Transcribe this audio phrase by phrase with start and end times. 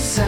[0.00, 0.26] さん。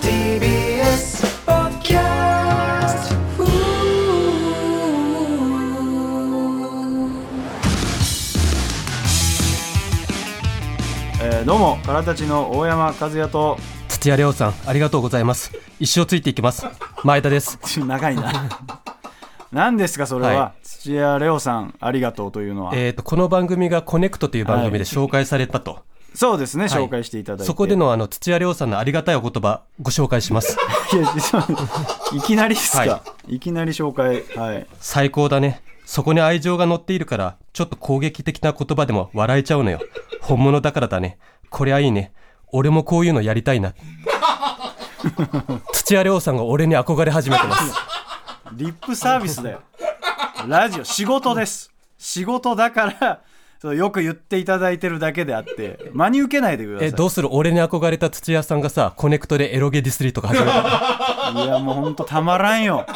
[0.00, 3.44] TBS ポッドキャスト。
[11.20, 13.58] えーどうもからたちの大山和也と。
[13.88, 15.50] 土屋亮さんありがとうございます。
[15.80, 16.64] 一生ついていきます。
[17.02, 17.58] 前田です。
[17.84, 18.48] 長いな。
[19.50, 24.78] 何ですかそれは、は土屋レオさんありがとうというのは、えー、とこの番組がコネクトという番組はい。
[24.78, 25.80] で紹介されたと、
[26.14, 26.84] そうですねはい。
[26.84, 30.56] 紹介していただいて、そこでのあの土屋亮さんのありがたいお言葉ご紹介します。
[32.12, 34.66] いきなりですか、、はいきなり紹介はい。
[34.80, 35.62] 最高だね。
[35.84, 39.80] そこに愛情が乗っているからちょっと攻撃的な言葉でも笑えちゃうのよ。
[40.20, 41.18] 本物だからだね。
[41.50, 42.12] こりゃいいね。
[42.52, 43.74] 俺もこういうのやりたいな。
[45.72, 47.74] 土屋亮さんが俺に憧れ始めてます。
[48.52, 49.60] リップサービスだよ。
[50.46, 51.72] ラジオ仕事です。
[51.98, 53.20] 仕事だから
[53.60, 56.88] そうよく言っていただいてるだけであって 真に受けないでください。
[56.88, 57.28] えどうする？
[57.32, 60.52] 俺に憧れた土屋さんがさコネクトでエロゲディスりとか始めた
[61.32, 62.86] らいやもうほんとたまらんよ。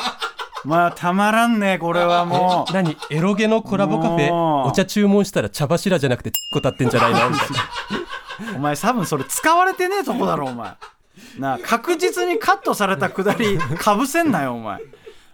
[0.65, 2.73] まあたまらんねこれはもう。
[2.73, 2.97] 何？
[3.11, 4.31] エロゲのコラボカフェ？
[4.33, 7.31] お茶注文したら茶柱じゃなくてチッコ立ってんじゃないの？
[7.31, 7.49] みたい
[8.53, 8.55] な。
[8.57, 10.71] お前多分それ使われてねえとこだろお前。
[11.39, 14.79] なあ確実にカットされたくだりかぶせんなよお前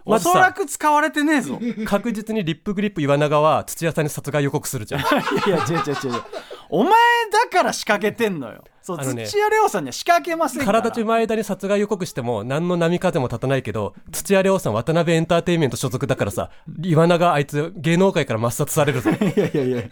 [0.09, 1.59] おそらく使われてねえぞ。
[1.61, 5.01] い確実にリップグリップ岩永は土屋さんに殺害予告するじゃん。
[5.03, 6.23] やいや違う違う違う。
[6.71, 8.65] お前だから仕掛けてんのよ。
[8.83, 9.27] そう、あのね。
[9.27, 10.81] 土屋レオさんには仕掛けませんから。
[10.81, 16.51] 体中前田に殺害予告しても何の波風も立たないけど土屋亮さん渡辺エンターテインメント所属だからさ
[16.83, 19.11] 岩永あいつ芸能界から抹殺されるぞ。
[19.13, 19.83] いやいやいや。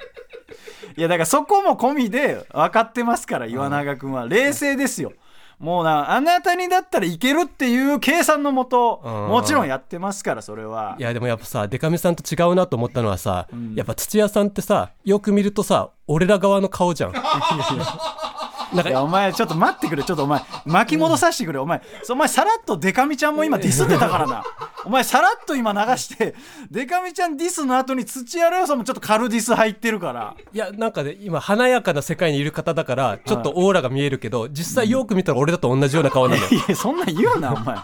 [0.98, 4.26] いやだからそこも込みで分かってますから岩永君は。
[4.28, 5.12] 冷静ですよ
[5.58, 9.12] もうなあなたにだったらいけるっていう計算のもとうん。
[9.28, 10.96] もちろんやってますからそれは。
[10.98, 17.12] いやでもやっぱさデカミさんと違うなと思ったのはさ、やっぱ土屋さんってさよく見るとさ俺ら側の顔じゃん
[18.74, 20.02] なんかいやお前ちょっと待ってくれ。
[20.02, 21.58] ちょっとお前巻き戻させてくれ。
[21.58, 24.44] お前そお前さらっとデカミちゃんも今ディスってたからな。
[24.84, 26.34] お前さらっと今流して
[26.70, 30.34] デカミちゃんディスの後に土屋レオさんもちょっと軽ディス入ってるから。
[30.52, 36.48] いやなんかね今華やかな世界にいる方だからちょっとオーラが見えるけど実際よく見たら俺だと同じような顔なのよ。
[36.50, 37.76] いやそんなん言うなお前。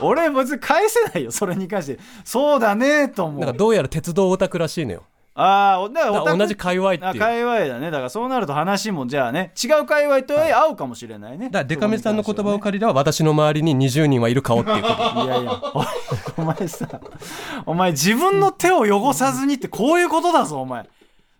[0.00, 1.98] 俺別に返せないよそれに関して。
[2.24, 3.40] そうだねと思う。
[3.40, 5.04] なんかどうやら鉄道オタクらしいのよ
[5.36, 7.08] ああだから同じ界隈っていう。
[7.08, 7.90] あ界隈だね。
[7.90, 11.46] だからそうなると話もじゃあね違う界隈と合うかもしれないね。
[11.46, 15.24] だからデカミさんの言葉を借りれば私の周りに20人はいる顔っていうこと。
[15.24, 15.60] いやいや
[16.36, 16.88] おお前さ
[17.66, 20.88] お前自分の手を汚さずにってこういうことだぞお前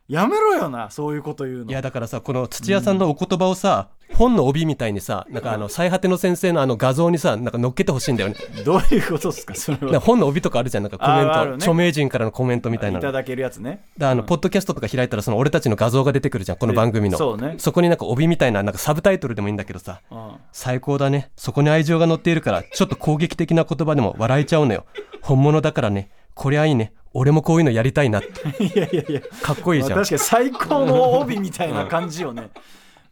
[0.06, 1.70] やめろよなそういうこと言うの。
[1.70, 8.36] いやだからさこの土屋さんのお言葉をさ、本の帯みたいにさなんかあの最果ての先生のあの画像にさなんか乗っけてほしいんだよね。
[8.66, 10.00] どういうことですかそれは。
[10.00, 11.56] 本の帯とかあるじゃんなんかコメント、ああるね。
[11.56, 12.98] 著名人からのコメントみたいな。
[12.98, 13.86] いただけるやつね。
[13.96, 17.16] らあの、ポッドキャストとか開いたらその俺たちの画像が出てくるじゃんこの番組の。
[17.16, 17.56] そうね。
[17.58, 20.02] こになんか帯みたいななんかサブタイトルでもいいんだけどさ。
[20.10, 20.32] うん。
[20.52, 21.30] 最高だね。
[21.34, 24.84] そこに愛情が乗っているからちょっと攻撃的な言葉でも笑えちゃうのよ。
[25.22, 26.10] 本物だからね。
[26.34, 28.28] こりゃいいね俺もこういうのやりたいなって。
[28.62, 29.20] いやいやいや。
[29.42, 29.98] かっこいいじゃん。
[29.98, 32.50] まあ確かに最高の帯みたいな感じよね。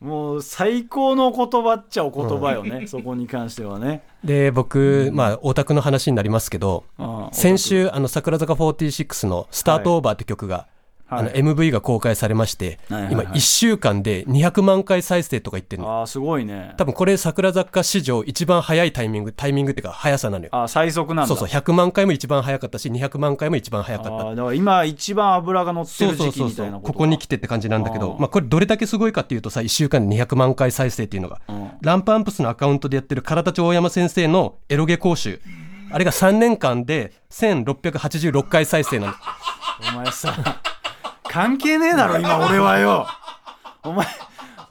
[0.03, 10.72] もう最高の言葉っちゃお言葉よね、 そこに関してはね、で僕まあオタクの話になりますけどうん先週あの桜坂46の「スタートオーバー」って曲が、はい
[11.19, 15.91] あの MV が公開されまして、今1週間で200万回再生とか言ってるの。
[15.91, 16.75] ああすごいね。
[16.77, 20.51] 多分これ桜坂史上一番早いタイミングタイミングっていうか速さなのよ。
[20.53, 21.29] あー最速なんだ。
[21.29, 31.71] そうそう100万回も一番早かったし200万回も一番早かっただから今一番油が乗ってる時期みたいなこここに来てって感じなんだけどまあ、これどれだけすごいかっていうとさ1週間で200万回再生っていうのが、うん。
[31.81, 35.41] ランパンプスのアカウントでやってる唐田町大山先生のエロゲ講習。
[35.91, 39.15] あれが3年間で1686回再生なの
[39.93, 40.63] お前さ
[41.33, 43.07] 関係ねえだろ今俺はよ。
[43.83, 44.07] お前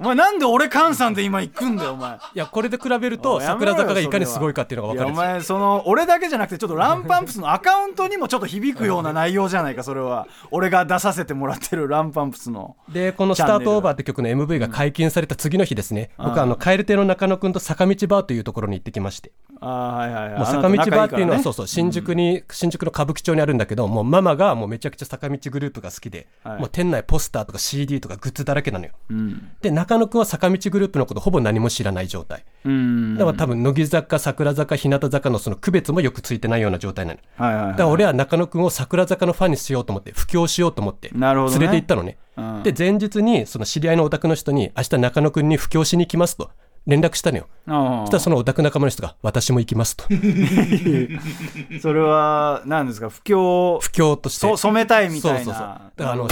[0.01, 2.16] お前なんで俺菅さんで今行くんだよお前。
[2.16, 10.28] いやこれで比べると桜坂がいかにすごいかっていうのが分かるお前その俺だけじゃなくてちょっとランパンプスのアカウントにもちょっと響くような内容じゃないかそれは。
[10.50, 19.31] 俺が出させてもらってるランパンプスのでこの「スタートオーバー」って曲の MV が解禁された次の日ですね、僕あの蛙亭の中野くんと坂道バーというところに行ってきまして。
[19.59, 20.38] あーはいはいはい。
[20.38, 26.59] もう坂道バーっていうのはそううそう新宿に、新宿の歌舞伎町にあるんだけどもうママがもうめちゃくちゃ坂道グループが好きで、はい。
[26.59, 28.94] もう店内ポスターとか CD とかグッズだらけなのよ。
[29.09, 29.51] うん。
[29.62, 32.43] で中野くんは坂道グループのことほぼ何も知らない状態。
[32.65, 33.17] うん。
[33.17, 37.19] だから多分乃木坂桜坂日向坂のその区別もよくついてないような状態なの。
[37.35, 41.21] はいはいはいだから俺は中野くんを桜坂のファンにしようと思って布教しようと思って連
[41.59, 42.17] れて行ったのね。
[42.38, 42.63] うん。
[42.63, 46.49] で前日にその知り合いのお宅の人に明日中野くんに布教しに行きますと
[46.88, 47.48] 連絡したのよ。
[47.68, 50.06] あそしたらそのオタク仲間の人が、私も行きますと。
[51.81, 53.10] それは何ですか？
[53.10, 54.48] 不況布教として。
[54.48, 55.63] そ染めたいみたいなそうそうそう。
[55.63, 56.28] だからあの、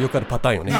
[0.00, 0.72] よくあるパターンよね。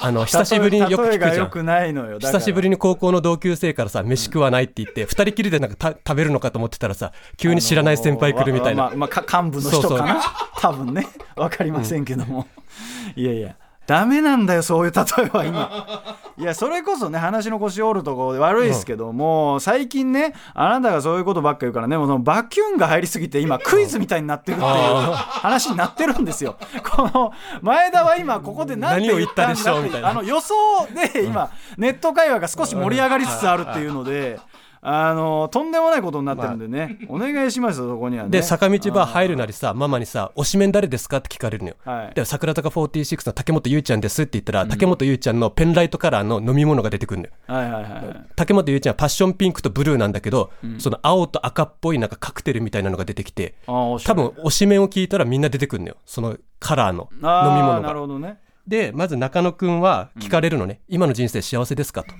[0.00, 2.18] あの、久しぶりによく聞くじゃん。
[2.20, 8.84] 久しぶりに高校の同級生からさ、飯食わないって言って、二人きりでなんかた食べるのかと思ってたらさ、急に知らない先輩来るみたいな。
[8.84, 10.22] まあまあ、か幹部の人かな？
[10.60, 11.06] 多分ね
[11.36, 12.46] わかりませんけども、
[13.14, 13.54] いやいや
[13.86, 24.72] ダメなんだよそういう例えは今 いやそれこそね話の腰折るとこ悪いですけども、最近ねあなたがそういうことばっか言うからねもうそのバキュンが入りすぎて今クイズみたいになってるっていう
[25.14, 26.56] 話になってるんですよ。
[26.84, 30.10] この前田は今ここで何て言ったんだって何を言ったでしょうみたいな。
[30.10, 30.54] あの予想
[31.14, 34.38] で今ネット会話が少し盛り上がりつつあるっていうので
[34.88, 38.30] あのとんでもないことになってるんでね、お願いしますよそこにはね。
[38.30, 41.16] で、坂道バー入るなりさ、ママにさ、推しメン誰ですか？
[41.16, 41.76] って聞かれるのよ。
[41.84, 42.14] はい。
[42.14, 47.32] で、桜坂46の竹本優ちゃんですって言ったら、竹本優ちゃんのペンライトカラーの飲み物が出てくるのよ。
[47.48, 55.96] はいはいはい竹本優ちゃんはパッションピンクとブルーなんだけど、その青と赤っぽいなんかカクテルみたいなのが出てきて、多分推しメンを聞いたらみんな出てくるのよ。
[56.06, 57.22] そのカラーの飲み
[57.62, 57.80] 物が。
[57.80, 58.38] なるほどね。
[58.68, 60.80] で、まず中野くんは聞かれるのね。
[60.88, 62.04] 今の人生幸せですか？
[62.04, 62.14] と。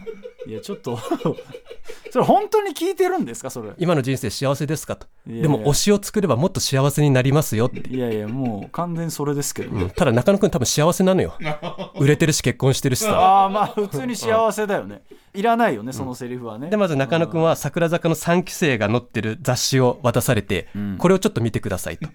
[0.46, 0.98] いやちょっと
[2.10, 3.70] それ本当に聞いてるんですかそれ？
[3.78, 5.06] 今の人生幸せですかと。
[5.26, 7.80] いやいやでも推しを作ればもっと幸せになりますよって。
[7.90, 11.34] いやいやもう完全にそれですけど、うんただ中野くん多分幸せなのよ。
[11.98, 13.18] 売れてるし結婚してるしさ。
[13.18, 15.02] ああまあ普通に幸せだよね
[15.36, 20.68] いらないよねそのセリフはね、でまず中野くんは桜坂の3期生が載ってる雑誌を渡されて、
[20.98, 22.08] これをちょっと見てくださいと、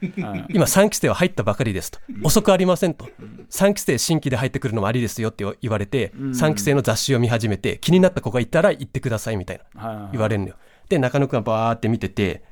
[0.49, 3.07] 今3期生は入ったばかりですと、遅くありませんと、
[3.49, 10.09] 3期生新規で入ってくるのもありですよって言われて、3期生の雑誌を見始めて気になった子がいたら行ってくださいみたいな。
[10.11, 10.55] 言われるのよ。
[10.89, 12.43] で中野くんはバーって見てて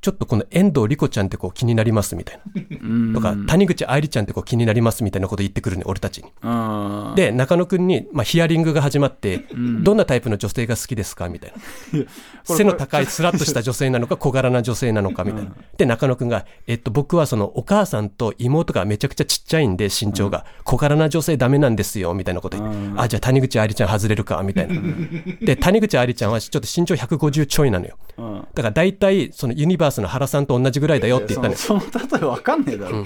[0.00, 3.14] ちょっとこの遠藤莉子ちゃんって子気になりますみたいな。
[3.14, 6.32] とか谷口愛理ちゃんって子気になりますみたいなこと言ってくるね俺たちに。
[6.42, 7.14] うん。
[7.16, 9.44] で中野くんに、まあ、ヒアリングが始まって、
[9.82, 11.52] どんなタイプの女性が好きですかみたい
[11.92, 12.04] な。
[12.44, 24.80] 背の高いスラッとした女性なのか 小柄な女性なのかみたいな、で中野くんが、えっと、僕はそのお母さんと妹がめちゃくちゃちっちゃいんで身長が、小柄な女性ダメなんですよみたいなこと言って、あじゃあ谷口愛理ちゃん外れるかみたいな、
[25.42, 31.58] で谷口愛理ちゃんはちょっと身長150ちょいなのようんだから大体そのユニバースの原さんと同じぐらいだよって言ったのよ。
[31.58, 33.04] その その例えわかんねえだろ、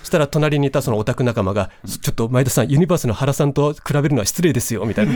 [0.00, 5.14] そしたら隣にいたそのオタク仲間が、ちょっと前田さん、ユニバースの原さんと比べるのは失礼ですよ、みたいな。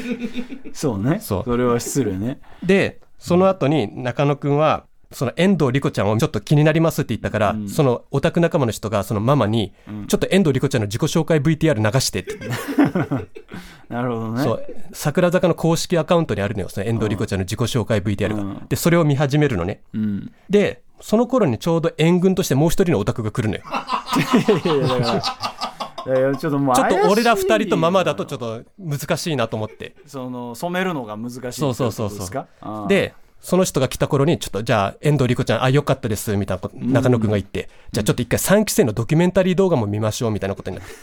[0.72, 1.18] そうね。
[1.20, 1.56] そう。
[1.56, 2.40] れは失礼ね。
[2.62, 9.72] で、その後に中野くんは、その遠藤莉子ちゃんをちょっと気になりますって言ったから、そのオタク仲間の人がそのママに、
[10.08, 12.38] ちょっと遠藤莉子ちゃんの自己紹介 VTR 流してって、
[13.88, 14.42] なるほどね。
[14.42, 14.66] そう。
[14.92, 18.42] 桜坂の公式アカウントにあるのよ、その遠藤莉子ちゃんの自己紹介 VTR が。
[18.42, 18.66] うん。
[18.68, 19.82] で、それを見始めるのね。
[19.94, 20.32] うん。
[20.50, 23.62] で、その頃にちょうど援軍としてもう一人のオタクが来るのよ。
[23.66, 29.94] いやいやいやいやちょっともうちょっと俺ら二怪しい人とママだとちょっと難しいなと思って。
[30.06, 32.88] その染めるのが難しいそうそうそうそう。
[32.88, 40.94] で、その人が来た頃に、ちょっとじゃあ、遠藤莉子ちゃん、あ、よかったです、みたいなこと、中野くんが言って、じゃあちょっと一回3期生のドキュメンタリー動画も見ましょう、みたいなことになって。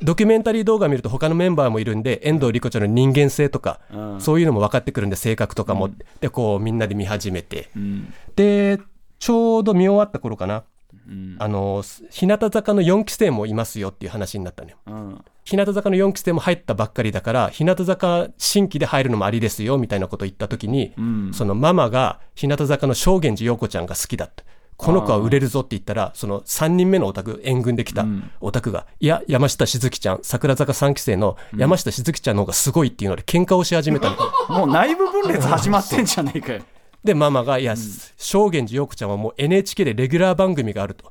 [0.04, 5.88] ドキュメンタリー動画見ると他のメンバーもいるんで、遠藤莉子ちゃんの人間性とか、うんそういうのも分かってくるんで、性格とかも。
[6.20, 7.70] で、こう、みんなで見始めて。
[7.74, 8.78] うんで、
[9.18, 10.62] ちょうど見終わった頃かな。
[11.08, 11.36] うん。
[11.38, 14.76] あの、日向坂の4期生もいますよっていう話になったのよ。
[14.86, 15.24] うん。
[15.44, 21.30] 日向坂の4期生も入ったばっかりだから、日向坂新規で入るのもありですよ、みたいなこと言った時に、うん。
[21.32, 24.44] そのママが日向坂の正源寺陽子ちゃんが好きだって。
[24.78, 28.06] この子は売れるぞって言ったら、その3人目のオタク、援軍できた
[28.40, 34.16] オタクが、いや、山下しずきちゃん、桜坂3期生の山下しずきちゃんの方がすごいっていうので喧嘩をし始めたの。
[34.56, 36.62] もう内部分裂始まってんじゃねえかよ
[37.08, 37.74] で、ママが、いや、
[38.18, 41.10] 正源寺陽子ちゃんはもう NHK でレギュラー番組があると。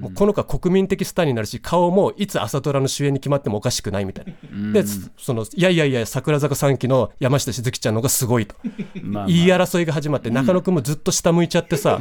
[0.00, 4.72] もうこの子は国民的スターになるし、顔もいつ朝ドラの主演に決まってもおかしくないみたいな。
[4.72, 4.84] で、
[5.18, 8.54] その、いやいやいや、桜坂3期の山下しずきちゃんの方がすごいと。
[9.02, 12.00] まあまあ言い争いが始まって、中野くんもずっと下向いちゃってさ、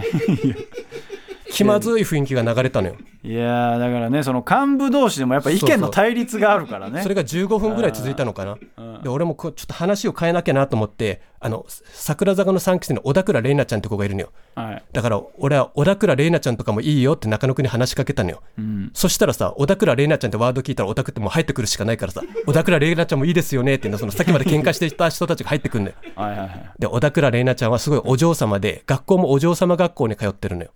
[1.50, 2.96] 気まずい雰囲気が流れたのよ。
[3.26, 8.58] いやーだからねその幹部同士でもやっぱ意見の対立があるからねそれが15分ぐらい続いたのかな。
[9.02, 14.32] で、俺もこうちょっと話を変えなきゃなと思って、あの、桜坂の3期生の小田倉玲奈ちゃんって子がいるのよ。
[14.56, 18.42] はいだから俺は小田倉玲奈ちゃんとかもいいよって中野くんに話しかけたのよ。
[18.58, 25.96] うんそしたらさ、小田倉玲奈ちゃんってワード聞いたらオタクってもう入ってくるしかないからさ、小田倉玲奈ちゃんもいいですよねっていうのそのさっきまで喧嘩していた人たちが入ってくるのよ。
[26.16, 30.72] はいはいはいで、小田倉玲奈ちゃんはすごいお嬢様で、学校もお嬢様学校に通ってるのよ。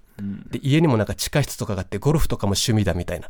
[0.51, 3.27] で、家にもなんか地下室とかがあって、ゴルフとかも趣味だみたいな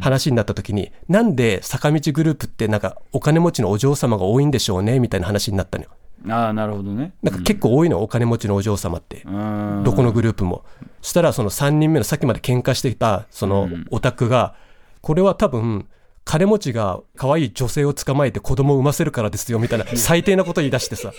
[0.00, 5.90] 話になった時に、なんで坂道グループってなんかお金持ちのお嬢様が多いんでしょうねみたいな話になったのよ。
[6.28, 7.12] ああなるほどね。
[7.22, 9.22] なんか結構多いの、お金持ちのお嬢様って。
[9.26, 9.82] うん。
[9.84, 10.64] どこのグループも。
[11.02, 14.56] したら、その3人目のさっきまで喧嘩していた、そのオタクが、
[15.02, 15.86] これは多分、
[16.24, 21.12] 金持ちが可愛い女性を捕まえて子供を産ませるからですよみたいな最低なこと言い出してさ。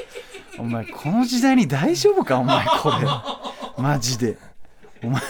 [0.60, 2.40] お前この時代に大丈夫か？
[2.40, 3.08] お前これ。
[3.82, 4.38] マジで
[5.04, 5.22] お前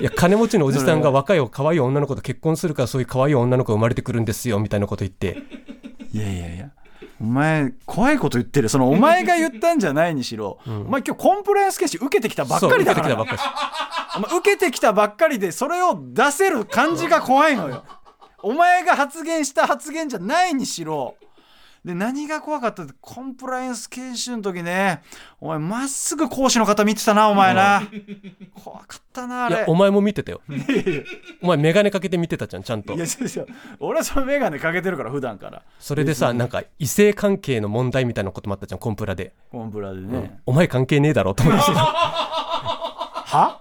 [0.00, 5.42] いや金持ちのおじさんが若い可愛い女の子と結婚するからそういう可愛い女の子が生まれてくるんですよみたいなこと言って。
[6.12, 6.70] いやいやいや。
[7.20, 8.68] お前怖いこと言ってる。
[8.68, 13.14] そのお前が言ったんじゃないにしろ、お前今日コンプライアンス研修受けてきたばっかりだから。
[13.16, 17.84] 受けてきたばっかり受けてきたばっかりでそれを出せる感じが怖いのよ。
[18.40, 21.16] お前が発言した発言じゃないにしろ
[21.84, 25.02] で何が怖かったってコンプライアンス研修の時ね
[25.40, 27.82] お前まっすぐ講師の方見てたなお前な。
[28.54, 29.56] 怖かったなあれ。
[29.56, 30.40] いやお前も見てたよ。
[31.42, 32.94] お前眼鏡かけて見てたじゃんちゃんと。
[32.94, 33.46] いや違う違う。
[33.80, 35.62] 俺はその眼鏡かけてるから普段から。
[35.78, 39.32] それでさなんか異性関係の問題みたいなこともあったじゃんコンプラで。
[39.50, 41.70] コンプラでね、お前関係ねえだろと思って。
[41.72, 43.60] は？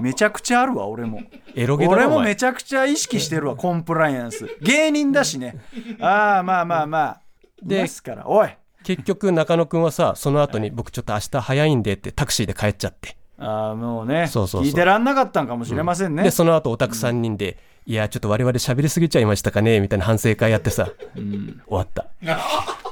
[0.00, 1.20] めちゃくちゃあるわ俺も。
[1.54, 4.48] エロゲだ俺もめちゃくちゃ意識してるわコンプライアンス。
[4.60, 5.56] 芸人だしね。
[6.00, 7.21] ああまあまあまあ
[7.62, 8.50] でですからおい。
[8.84, 13.16] 結局中野くんはさその後に僕ちょっと明日早いんでってタクシーで帰っちゃって。
[13.38, 14.26] ああもうね。
[14.28, 14.68] そうそうそう。
[14.68, 22.06] 聞いてらんなかったんかもしれませんね、でその後オタク3人で、いやちょっと我々喋りすぎちゃいましたかねみたいな反省会やってさ、終わった。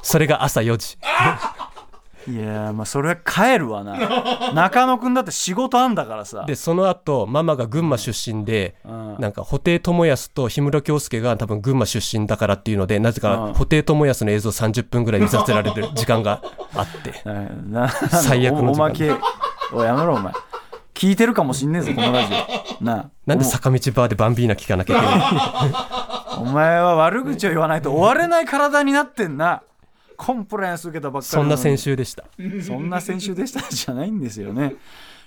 [0.03, 0.99] それが朝4時
[2.29, 3.97] いやーまあそれは帰るわな。
[4.55, 6.45] 中野くんだって仕事あんだからさ。
[6.47, 9.17] でその後ママが群馬出身で、ん。
[9.19, 13.53] なんか布袋寅泰と氷室京介が多分群馬出身だからっていうのでなぜかうん。
[13.55, 16.43] 布袋寅泰の映像30分ぐらい見させられる 時間が
[16.75, 17.15] あって。
[18.11, 18.85] 最悪の時間。
[18.85, 19.13] おおまけ。
[19.73, 20.33] おいやめろお前。
[20.95, 22.35] 聞いてるかもしんねえぞこのラジ
[22.81, 22.85] オ。
[22.85, 25.21] なあなんで坂道バーでバンビーナ聞かなきゃいけない
[26.39, 29.63] お前は悪口を言わないと終われない体になってんな
[30.21, 32.25] コンプライアンス受けたばっかりそんな先先週でした。
[32.63, 33.63] そんな選手でした。
[33.71, 34.75] じゃないんですよね。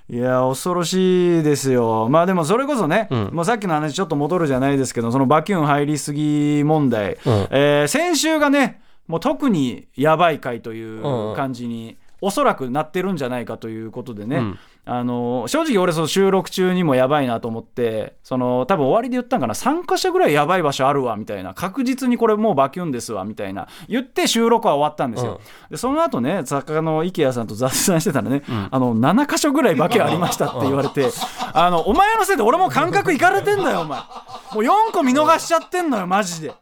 [0.10, 3.30] いや恐ろしいですよ、まあでもそれこそね、うん。
[3.34, 7.48] もうさっきの話ちょっと戻るじゃないですけど、そのバキュン入りすぎ問題、うん。
[7.52, 11.36] えー先週がね、もう特にやばい回といんううん。
[11.36, 31.10] 感じに、おそらくなってるんじゃないかということでね、うんあの正直俺その収録中にもやばいなと思ってその多分終わりで言ったんかな3箇所ぐらいやばい場所あるわみたいな確実にこれもうバキュンですわみたいな言って収録は終わったんですよ、でその後ね作家の池谷さんと雑談してたらね、あの7箇所ぐらいバキュンありましたって言われて、
[31.54, 34.00] あのお前のせいで俺も感覚いかれてんだよお前。
[34.00, 34.06] も
[34.56, 36.54] う4個見逃しちゃってんのよマジで。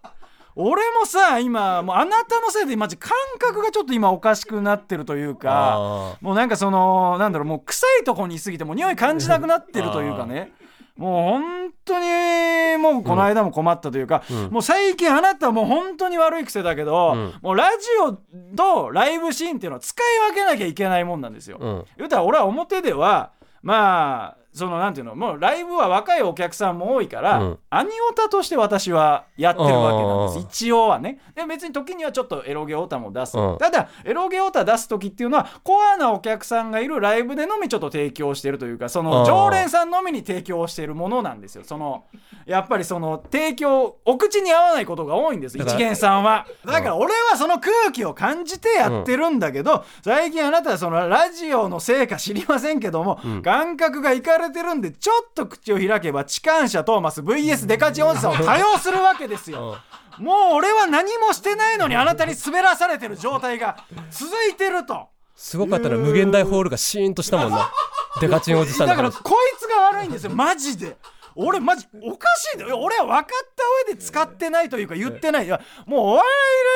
[0.55, 10.53] 俺もさ今もうあなたのせいでマジ感覚がちょっと今おかしくなってるというかあもうなんかそのなんだろうもう臭いとこにいすぎてもう匂い感じなくなってるというかね。
[10.97, 17.33] もう本当にもうこの間も困ったというか、もう最近あなたもう本当に悪い癖だけど、うん。
[17.41, 18.13] もうラジオ
[18.55, 21.57] とライブシーンっていうのは使い分けなきゃいけないもんなんですよ。
[21.59, 21.85] うん。
[21.97, 23.31] 言うたら俺は表では
[23.63, 27.59] まあそのなんていうのもうライブは若いお客さんも多いから、うん。
[27.69, 30.65] アニオタとして私はやってるわけなんです。
[30.65, 31.19] 一応はね。
[31.35, 33.57] で別に時にはちょっとエロゲオタも出す、うん。
[33.57, 41.63] ただエロゲオタ出す時っていうのはコアなお客さんがいるライブでのみちょっと提供してるというかその常連さんのみに提供してるものなんですよ。
[41.63, 42.03] その
[42.45, 45.57] やっぱりその提供お口に合わないことが多いんです。
[45.57, 46.45] だから一元さんは。
[46.65, 59.77] だから俺はその空気を感じてやってるんだけど、最近あなたはそのラジオのせいか知りませんけども、感覚がいかれてるんでちょっと口を開けば痴漢者トーマス VS デカチおじさんを多用するわけですよ。
[60.17, 63.77] もう俺は何もしてないのにあなたに滑らされてる状態が
[64.11, 65.07] 続いてると。
[65.35, 67.71] すごかったら無限大ホールがシーンとしたもんな
[68.21, 70.97] デカチンおじさんだからこいつが悪いんですよマジで
[71.35, 75.45] 俺マジおかしいんだよ俺は分かった上で使ってないというか言ってない。
[75.45, 76.23] いやもうお笑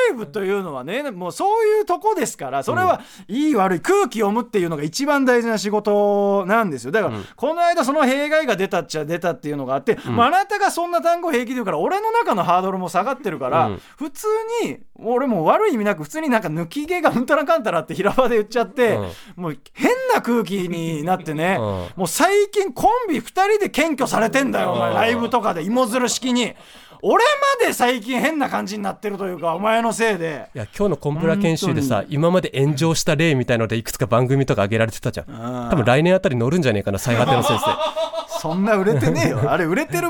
[0.08, 6.90] いライブというのはねもうそういうとこですからそれはいい悪い空気読むっていうのが一番大事な仕事なんですよ。
[6.92, 13.80] だから、この間その弊害が出たっちゃ出たっていうのがあって、まあ、あなたがそんな単語平気で言うから俺の中のハードルも下がってるから、うん。
[13.96, 14.26] 普通
[14.64, 18.98] に俺も悪い意味なく普通になんか抜き毛がうんたらかんたらって平場で言っちゃって、
[19.36, 21.64] もう変な空気になってね、うん。
[21.64, 24.94] もう最近コンビ2人で検挙されてんだよお前。
[24.94, 26.54] ライブとかで芋づる式に。
[27.02, 27.24] 俺
[27.60, 30.48] まで最近変な感じになってるというかお前のせいで。
[30.54, 35.26] いや今日のコンプラ研修でさ今まで炎上した例みたいのでいくつか番組とか上げられてたじゃん。
[35.70, 37.76] 多分来年あたり乗るんじゃねえかな最果ての先生。
[38.40, 39.50] そんな売れてねえよ。
[39.50, 40.08] あれ売れてる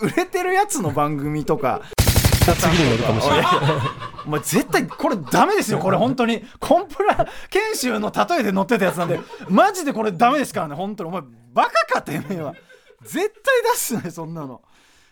[0.00, 1.80] 売れてるやつの番組とか。
[2.58, 3.46] 次に乗るかもしれない。
[4.26, 6.44] お前絶対これダメですよこれ本当に。
[6.60, 9.20] コンプラ研修の例えで載ってたやつなんで。
[9.48, 11.08] マジでこれダメですからね本当に。
[11.10, 11.22] お前
[11.52, 12.54] バカかてめえは
[13.04, 14.60] 絶対出すねそんなの。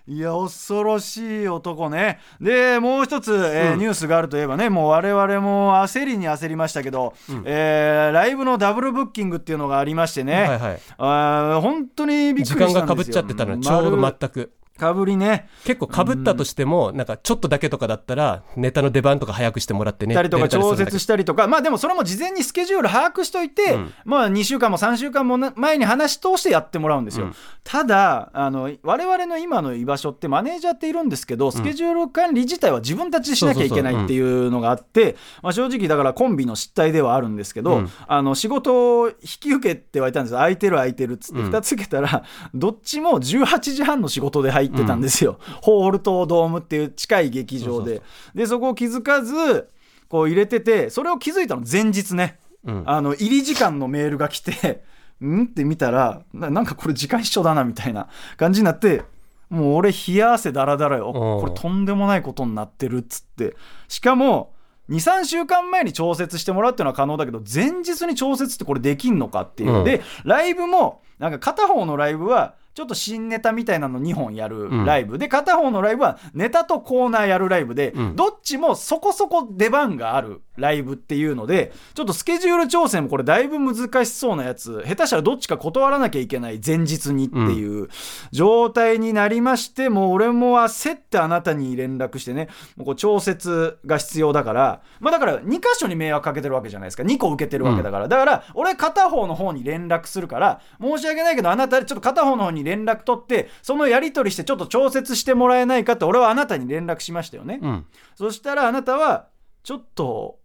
[0.09, 2.19] いや恐ろしい男ね。
[2.41, 10.81] でもう一つ、えーニュースがあるといえばねもう我々も焦りに焦りましたけど、えーライブのダブルブッキングっていうのがありましてね、はいはい。
[10.99, 12.69] あー本当にびっくりしたんですよ。
[12.69, 14.53] 時間がかぶっちゃってたのにちょうど全く
[14.83, 15.49] かぶりね。
[15.65, 27.35] 結構かぶったとしても、なんかちょっとだけとかだったらネタの出番とか早くしてもらってねたりとか調節したりとかまあでもそれも事前にスケジュール把握しといて、まあ2週間も3週間もな前に話し通してやってもらうんですよ、うん。
[27.63, 37.91] ただあの我々の今の居場所ってマネージャーっているんですけどスケジュール管理自体は自分たちでしなきゃいけないっていうのがあってまあ正直だからコンビの失態ではあるんですけど、うん。
[38.09, 40.33] あの仕事を引き受けって言われたんです。
[40.33, 41.51] よ空いてる空いてるっつってうん。
[41.51, 42.25] 2つ受けたら、
[42.55, 48.03] どっちも18時半の仕事で入ってたんですよ、ホールとドームっていう近い劇場で。
[48.35, 49.69] でそこを気づかず
[50.09, 52.83] こう入れててそれを気づいたの前日ね、うん。
[52.87, 54.83] あの入り時間のメールが来て
[55.25, 55.45] ん？
[55.45, 59.03] って見たらななんかこれ時間一緒だなみたいな感じになって
[59.49, 61.07] もう俺冷や汗だらだらよ。
[61.07, 61.13] うん。
[61.13, 63.55] これとんでもないことになってるっつって。
[63.89, 64.55] しかも
[64.91, 69.85] 23週間前に調節してもらうっていうのは可能だけど前日に調節ってこれできんのかっていう、うん。
[69.85, 78.17] でライブもなんか片方のライブはちょっと新ネタみたいなの2本やるライブ、で片方のライブはネタとコーナーやるライブで、うん。
[78.17, 84.83] どっちもそこそこ出番があるライブっていうのでちょっとスケジュール調整もこれだいぶ難しそうなやつ。
[84.87, 86.61] 下手したらどっちか断らなきゃいけない。
[86.65, 87.89] 前日にっていう
[88.31, 92.49] 状態になりましてもう俺も焦ってあなたに連絡してね。
[92.77, 94.83] もうこう調節が必要だから。
[95.01, 97.03] まあだから2箇所に迷惑かけてるわけじゃないですか。
[97.03, 107.87] 2個受けてるわけだから、だから俺片方の方に連絡するから申し訳ないけどあなたちょっと片方の方に連絡取ってそのやり取りしてちょっと調節してもらえないかって俺はあなたに連絡しましたよね、うん。
[108.15, 109.29] そしたらあなたは
[109.63, 110.39] ちょっと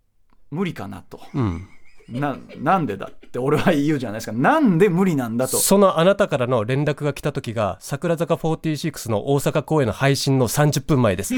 [0.52, 1.20] 無理かなと。
[1.34, 1.68] うん。
[2.10, 4.32] ななんでだって俺は言うじゃないですか。
[4.32, 5.58] なんで無理なんだと。
[5.58, 11.36] そのあなたからの連絡が来た時が桜坂46の大阪公演の配信の30分前です。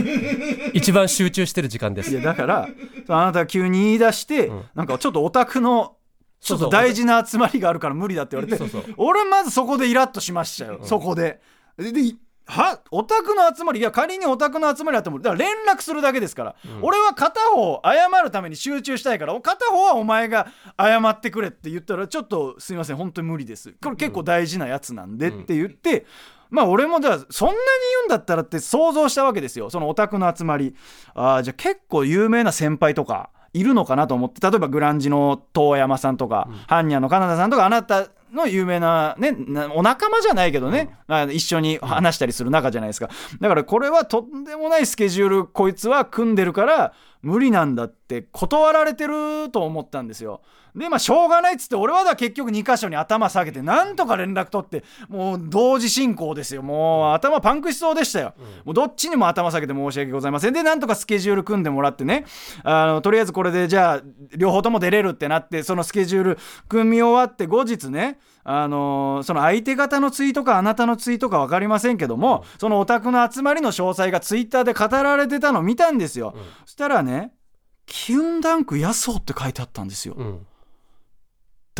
[0.73, 2.11] 一番集中してる時間です。
[2.11, 2.69] いやだから
[3.07, 4.63] あなたが急に言い出して、ん。
[4.75, 5.95] なんかちょっとオタクの
[6.39, 11.41] ちょっと大事な集まりがあるから無理だって言われて俺まずそこでイラッとしましたよ、そこで。
[11.77, 12.15] でで
[12.45, 23.75] はオタクの集まりいや仮にオタクの集まりあってもだから連絡するだけですから、俺は片方謝るために集中したいから片方はお前が謝ってくれって言ったらちょっとすいません本当に無理です。
[23.83, 26.07] これ結構大事なやつなんでって言って、
[26.49, 27.59] まあ俺もじゃあそんなに
[27.99, 29.69] 言うんだったらって想像したわけですよ。
[29.69, 30.75] そのオタクの集まり。
[31.13, 43.09] あーじゃあ結構有名な先輩とかいるのかなと思って例えばグランジの遠山さんとか、ハンニャのカナダさんとかあなたの有名な,、ね、なお仲間じゃないけどね、あ一緒に話したりする仲じゃないですか。
[43.39, 50.41] だからこれはとんでもないスケジュールこいつは組んでるから無理なんだって断られてると思ったんですよ
[50.79, 56.63] でまあしょうがないっつって俺はだ結局2箇所に頭下げてなんとか連絡取ってもう同時進行ですよ。
[56.63, 58.33] もう頭パンクしそうでしたよ、
[58.65, 60.53] もうどっちにも頭下げて申し訳ございません。
[60.53, 62.25] でなんとかスケジュール組んでもらってね。
[62.63, 64.01] あのとりあえずこれでじゃあ
[64.35, 66.37] 両方とも出れるってなってそのスケジュール
[66.67, 76.33] 組み終わって後日ねあのその相手方のツイートかあなたのツイートか分かりませんけども、そのオタクの集まりの詳細がツイッターで語られてたのを見たんですよ、
[76.65, 77.33] そしたらね
[77.85, 80.45] 「キュンダンクヤソって書いてあったんですよ、うん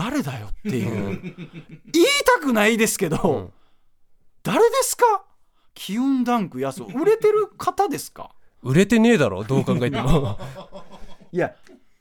[0.02, 1.20] 誰だよっていう。
[1.92, 3.54] 言いたくないですけど、うん。
[4.44, 5.26] 誰ですか？
[5.74, 8.32] キュンダンクヤソ売れてる方ですか？
[8.64, 9.44] 売れてねえだろ？
[9.44, 10.40] どう考えても。
[11.34, 11.54] いや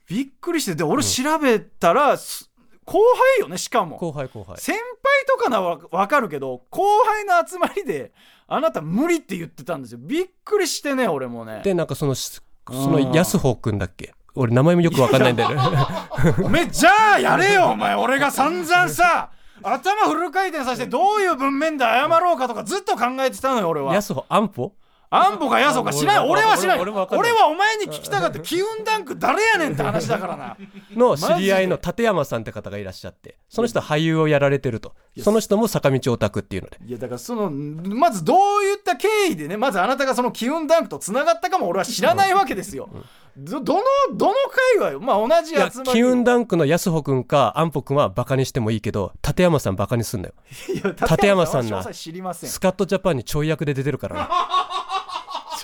[0.06, 0.74] びっくりして。
[0.76, 2.50] で俺調べたら、す
[2.84, 2.98] 後
[3.36, 3.96] 輩よねしかも。
[3.96, 4.56] 後輩後輩。
[4.58, 4.84] 先輩
[5.26, 8.12] とかならわ分かるけど後輩の集まりで
[8.46, 9.98] あなた無理って言ってたんですよ。
[10.00, 11.60] びっくりしてね俺もね。
[11.64, 14.14] でなんかそのその安穂くんだっけ？
[14.38, 15.56] 俺名前もよくわかんないんだよね。
[16.42, 17.94] おめえじゃあやれよお前。
[17.96, 19.30] 俺が散々さ
[19.62, 23.92] 頭フル回転させてどういう文面で謝ろうかとかずっと考えてたのよ俺は。
[23.94, 24.14] 安
[24.54, 24.72] 保？
[25.10, 27.30] アンボかヤソか知らん俺俺は知らん俺もわかんない。
[27.30, 30.56] 俺はお前に聞きたかったキウンダンク誰やねんって話だからな。
[30.94, 34.94] の知り合いの立山さんって方がいらっしゃってその人は俳優をやられてると。
[35.22, 36.78] その人も坂道オタクっていうので。
[36.86, 42.88] いやだからそのまずどういった経緯でねまずあなたがそのキウンダンクとつながったかも俺は知らないわけですよ、
[43.36, 43.82] どどの
[44.14, 44.34] どの
[44.78, 50.34] 界隈まあ同じいや集まりキウンダンクの安穂くんか安保くんはバカにしてもいいけど立山さんバカにすんなよ。
[50.74, 54.26] いや立山さんなスカットジャパンにちょい役で出てるからな。
[54.26, 54.32] ち ょ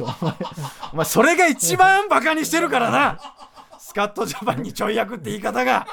[0.02, 3.18] お前それが一番バカにしてるからな。
[3.78, 5.86] スカットジャパンにちょい役って言い方が。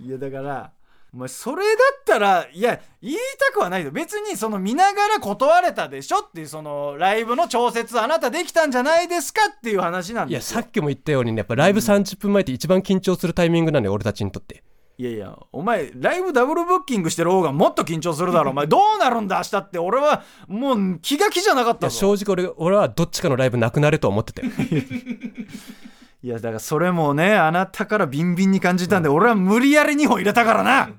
[0.00, 0.70] いやだから
[1.12, 3.90] お前それだったらいや言いたくはないよ。
[3.90, 10.60] 別にその見ながら断れたでしょっていうそのライブの調節あなたできたんじゃないですかっていう話なんいやですよ。
[10.62, 14.62] さっきも言ったようにねやっぱライブ30分前って一番緊張するタイミングなのよ俺たちにとって。
[15.00, 18.50] いやいやお前ライブダブルブッキングしてる方がもっと緊張するだろ。
[18.50, 19.78] お前どうなるんだ明日って。
[19.78, 22.16] 俺はもう気が気じゃなかったぞ。
[22.16, 24.52] 正直俺俺はどっちかのライブなくなると思ってたよ
[26.22, 30.90] いやだからそれもねあなたからビンビンに感じたんで、俺は無理やり2本入れたからな。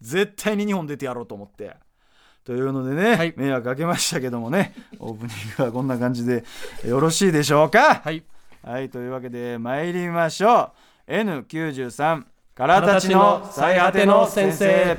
[0.00, 1.76] 絶対に2本出てやろうと思って。
[2.44, 3.34] というのでね、はい。
[3.36, 6.44] 迷惑かけましたけどもねオープニングはこんな感じで
[6.86, 7.96] よろしいでしょうか？
[7.96, 8.22] はい。
[8.62, 10.70] はい、というわけで参りましょ
[11.08, 11.12] う。
[11.12, 12.22] N93
[12.62, 14.66] からたちの最果ての先生。
[14.66, 14.96] は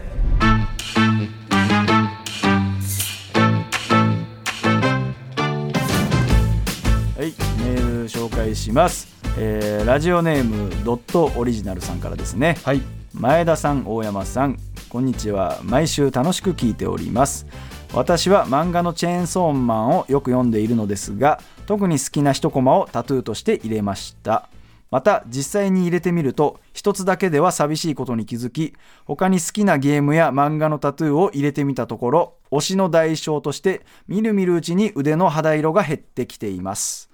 [7.19, 12.57] い、メール紹介します、えーラジオネームドットオリジナルさんからですね。
[12.65, 12.81] はい。
[13.13, 15.61] 前田さん大山さんこんにちは。
[15.63, 17.45] 毎週楽しく聞いております。
[17.93, 24.49] 私は漫画のチェーンソーマンをよく読んでいるのですが特に好きな一コマをタトゥーとして入れました
[24.93, 28.75] また実際に入れてみると一つだけでは寂しいことに気づき
[29.05, 37.09] 他に好きなゲームや漫画のタトゥーを入れてみたところ推しの代償としてみるみるうちに腕の肌色が減ってきています。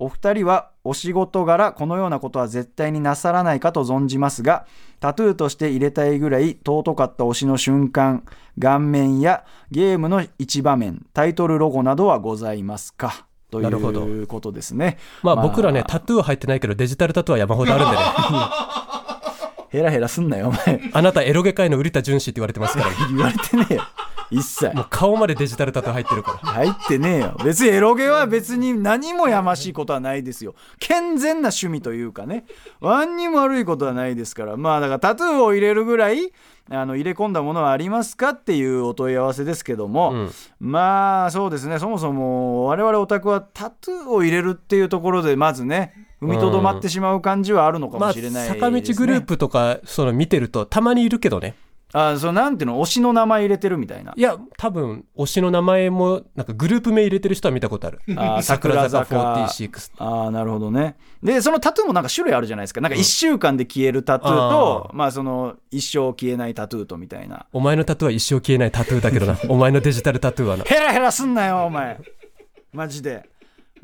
[0.00, 4.66] お二人はお仕事柄このようなことは絶対になさらないかと存じますが
[4.98, 8.24] タトゥーとして入れたいぐらい尊かった推しの瞬間
[8.58, 13.26] 顔面やゲームの一場面タイトルロゴなどはございますか？
[13.52, 14.02] となるほど。
[14.06, 18.02] いうことですねまあ僕らねタトゥーは入ってないけどデジタルタトゥーは山ほどあるんでね。
[19.72, 20.90] ヘラヘラすんなよお前。
[20.92, 22.90] あなたエロゲ界の瓜田淳史って言われてますから。
[23.08, 23.82] 言われてねえよ。
[24.30, 24.74] 一切。
[24.74, 26.50] もう顔までデジタルタトゥー入ってるから。
[26.50, 30.54] 入ってねえよ別にエロゲは別に何もやましいことはないですよ。
[30.78, 32.44] 健全な趣味というかね。
[32.82, 34.58] 何にも悪いことはないですから。
[34.58, 36.32] まあだからタトゥーを入れるぐらい
[36.72, 40.30] あの入れ込んだものはありますかっていうお問い合わせですけども、うん。
[40.58, 41.78] まあそうですね。
[41.78, 51.54] そもそも我々オタクはタトゥーを入れるっていうところでまずね踏みとどまってしまう感じはあるのかまあもしれないですね、坂道グループとかその見てるとたまにいるけどね
[51.94, 52.80] あそうなんていうの？
[52.80, 54.14] 推しの名前入れてるみたいな。
[54.16, 58.00] いや多分推しの名前もなんかグループ名入れてる人は見たことある。
[58.16, 60.96] あー桜坂桜46ああなるほどね。
[61.22, 62.80] でそのタトゥーもなんか種類あるじゃないですか。
[62.80, 67.46] なんか1週間で消えるタトゥーと、まあその一生消えないタトゥーとみたいな。
[67.52, 69.38] お前のタトゥーは一生消えないタトゥーだけどな。
[69.48, 70.64] お前のデジタルタトゥーはな。
[70.64, 72.00] ヘラヘラすんなよお前。
[72.72, 73.28] マジで。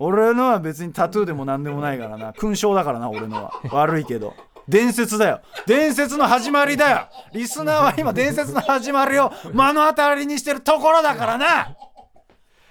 [0.00, 2.32] 俺のは別にタトゥーでも何でもないからな。
[2.32, 3.52] 勲章だからな俺のは。
[3.72, 4.32] 悪いけど
[4.68, 5.40] 伝説だよ。
[5.66, 7.08] 伝説の始まりだよ。
[7.32, 11.76] リスナーは今伝説の始まりを目の当たりにしてるところだからな。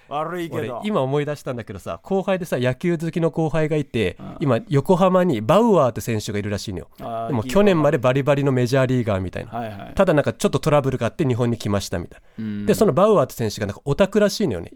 [0.10, 6.90] 悪いけ俺ど今思い出したんだけどさ後輩でさ野球好きの後輩がいて今横浜にバウアーって選手がいるらしいのよ。
[7.28, 9.52] でも去年までバリバリのメジャーリーガーみたいな。
[9.52, 9.94] はいはい。
[9.96, 12.62] ただなんかちょっとトラブルがあって日本に来ましたみたいうん。
[12.62, 14.74] なでそのバウアーって選手がなんかオタクらしいのよね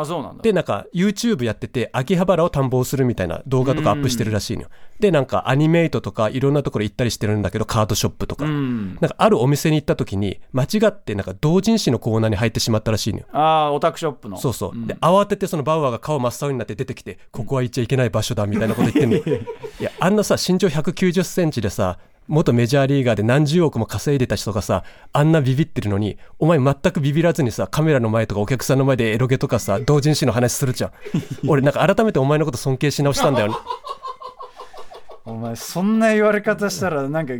[0.00, 0.42] あそうなんだ。
[0.42, 4.68] でなんか YouTube やってて秋葉原を探訪するみたいな動画とかアップしてるらしいのよ。
[5.00, 8.96] でなんかアニメイトとかいろんなところ行ったりしてるんだけどカードショップとか、うん。
[9.00, 13.26] なんかあるお店に行った時に間違ってなんか同人誌のコーナーに入ってしまったらしいのよ。
[13.32, 14.36] ああオタクショップの。
[14.36, 19.22] そうそう、で慌ててそのバウアーが顔真っ青になって出てきてここは行っちゃいけない場所だみたいなこと言ってんの い
[19.80, 30.92] やあんなさ身長1 9 0ンチでさ元メジャーリーガーで何十億も稼いでた人がさあんなビビってるのにお前全くビビらずにさカメラの前とかお客さんの前でエロゲとかさ同人誌の話するじゃん。
[31.48, 33.54] 俺なんか改めてお前のこと尊敬し直したんだよね。
[35.24, 37.34] お前そんな言われ方したらなんか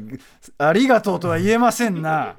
[0.59, 2.35] ありがとうとは言えませんな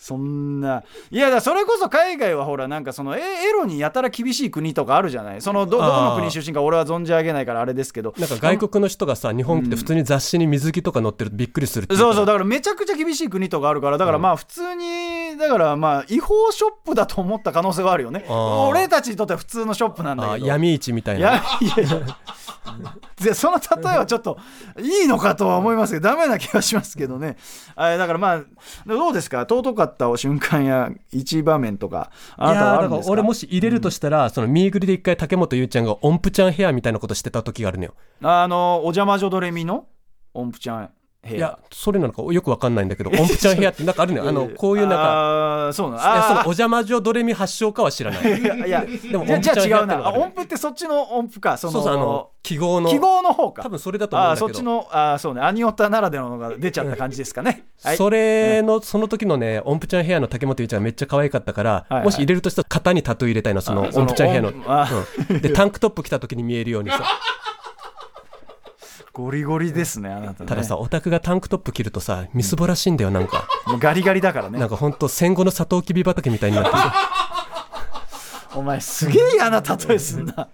[0.00, 0.82] そんな。
[1.10, 5.42] いやだそれこそ海外はほらなんかそのエエロにやたら厳しい国とかあるじゃない？
[5.42, 8.14] そのどどこの国出身か俺は存じ上げないからあれですけど。
[8.18, 18.24] なんか外国の人がさ日本来て普通に雑誌に水着とか載ってるとびっくりするそうそうだからめちゃくちゃ厳しい国とかあるからだからまあ普通にだからまあ違法ショップだと思った可能性はあるよね。
[18.28, 20.46] 俺たちにとっては普通のショップなんだけど。
[20.46, 21.20] あ闇市みたいな。
[21.20, 22.00] いやいや
[23.22, 24.38] でその例えはちょっと
[24.78, 27.36] いいのかとは思いますけど ダメな気がしますけどね。
[27.76, 28.40] あだからまあ
[28.86, 29.40] どうですか？
[29.40, 33.04] 尊かった瞬間や一場面とかあなたはあるんですか？
[33.04, 37.94] から俺もし入れるとしたら、そのミーグリで一回竹本優ちゃんが音符ちゃんヘアみたいなことしてた時があるのよ。
[38.22, 39.86] あのお邪魔女ドレミの
[40.34, 40.90] 音符ちゃん
[41.28, 44.28] いやそれなのかよくわかんないんだけど音符ちゃんヘアってなんかあるのよ。
[44.30, 48.22] あのこういうなんかかあーそうなそのあお邪魔女ドレミ発祥かは知らない。
[48.22, 48.86] ーいやいや。
[48.86, 50.12] でもじゃあ違うな。
[50.12, 51.58] 音符ってそっちの音符か。
[51.58, 52.88] そのそうあの記号の。
[52.88, 53.62] 記号の方か。
[53.62, 54.48] 多分それだと思うんだけど。
[54.48, 55.42] そっちのあーそうね。
[55.42, 61.94] アニオタならではのが出ちゃった感じですかね、はい、それのその時のね音符ちゃんヘアの竹本優ちゃんがめっちゃ可愛かったから、はい。
[61.96, 65.40] はいもし入れるとしたら肩にタトゥー入れたいのその音符ちゃんヘアの、うん。
[65.42, 67.04] でタンクトップ着た時に見えるようにさ
[69.12, 70.48] ゴリゴリですねあなたね。
[70.48, 73.48] たださオタクがタンクトップ着るとさみすぼらしいんだよなんか。
[73.66, 74.58] もうガリガリだからね。
[74.58, 76.82] なんかほんと戦後のサトウキビ畑みたいになってる。
[78.54, 80.48] お前すげえ嫌な例えすんな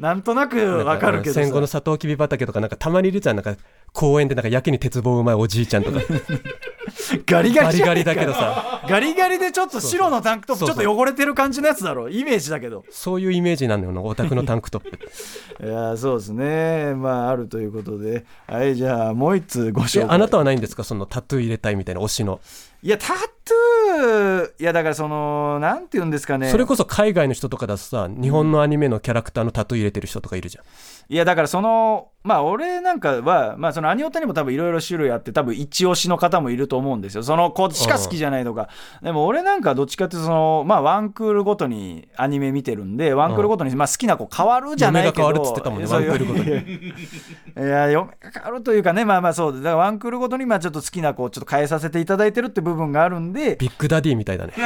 [0.00, 1.40] なんとなくわかるけどさ。
[1.40, 3.36] 戦後のサトウキビ畑とかなんかたまにいるじゃん。
[3.36, 3.56] なんか
[3.92, 6.00] 公園でなんかやけに鉄棒うまいおじいちゃんとか。
[7.26, 8.82] ガリガリガリガリだけどさ。
[8.88, 12.08] ガリガリでちょっと白のタンクトップちょっと汚れてる感じのやつだろ。
[12.08, 12.84] イメージだけど。
[12.90, 14.98] そういうイメージなのよなオタクのタンクトップ。
[15.64, 16.94] いやーそうですね。
[16.94, 18.24] まああるということで。
[18.46, 20.02] はいじゃあもう一つご紹介。
[20.02, 20.84] えあなたはないんですか？
[20.84, 22.40] そのタトゥー入れたいみたいな推しの
[22.84, 26.50] いやタトゥーいやだからそのなんて言うんですかね。
[26.50, 30.64] それこそ海外の人とかだとさ日本のアニメのキャラクターのタトゥー入れてる人とかいるじゃん、
[31.08, 37.22] いやだからそのまあ俺なんかはまあそのアニオタにも多分いろいろ種類あって多分一推しの方もいると思うんですよ。
[37.22, 38.70] その子しか好きじゃないとか。
[39.02, 54.54] でも俺なんかはどっちかっていうとそのまあワンクールごとにアニメ見てるんでワンクールごとにまあ好きな子変わるじゃないけど嫁が変わるっつってたもんねワンクールごとにいや嫁が変わるというかねまあまあそうだからワンクールごとにまあちょっと好きな子をちょっと変えさせていただいてるって部分があるんでビッグダディみたいだね。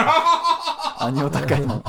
[1.01, 1.83] アニオタ界の。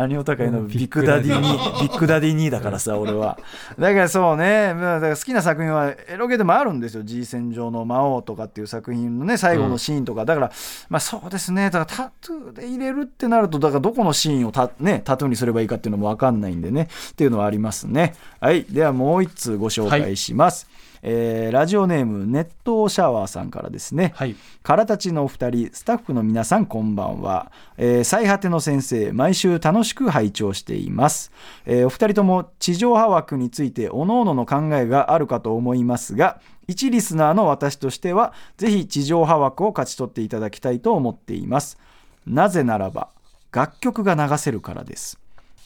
[0.00, 1.48] アニオタ界のビッグダディに、
[1.82, 3.38] ビッグダディ2だからさ、 俺は。
[3.78, 7.02] だからそうね、まあだから好きな作品はエロゲでもあるんですよ。
[7.02, 10.24] G 戦場の魔王とかっていう作品のね、最後のシーンとか。
[10.24, 10.52] だから、
[10.88, 18.14] まあそうですね、だからタトゥーで入れるってなると、だからどこのシーンをタ、ね、タトゥーにすればいいかっていうのも分かんないんでね、っていうのはありますね。
[18.40, 20.68] はい、ではもう一通ご紹介します。
[21.02, 24.36] えーラジオネーム熱湯シャワーさんからですね、はい。
[24.62, 31.32] からたちのお二人スタッフの皆さんこんばんは、えー最果ての先生毎週楽しく拝聴しています、
[31.66, 41.78] えーお二人とも地上波枠について各々の考えがあるかと思いますが一リスナーの私としてはぜひ地上波枠を勝ち取っていただきたいと思っています。
[42.26, 43.08] なぜならば
[43.52, 45.18] 楽曲が流せるからです。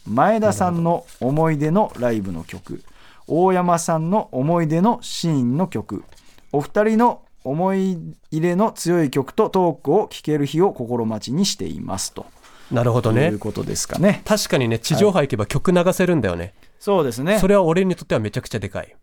[0.07, 2.83] 前田さんの思い出のライブの曲
[3.26, 6.04] 大山さんの思い出のシーンの曲。
[6.52, 7.98] お二人の思い
[8.30, 12.26] 入れの強い曲とトークを聴ける日を心待ちにしていますと。
[12.70, 14.22] なるほどいねうことですかね。
[14.24, 17.38] 確かにね地上波行けば曲流せるんだよね、そうですね。
[17.38, 18.96] それは俺にとってはめちゃくちゃでかい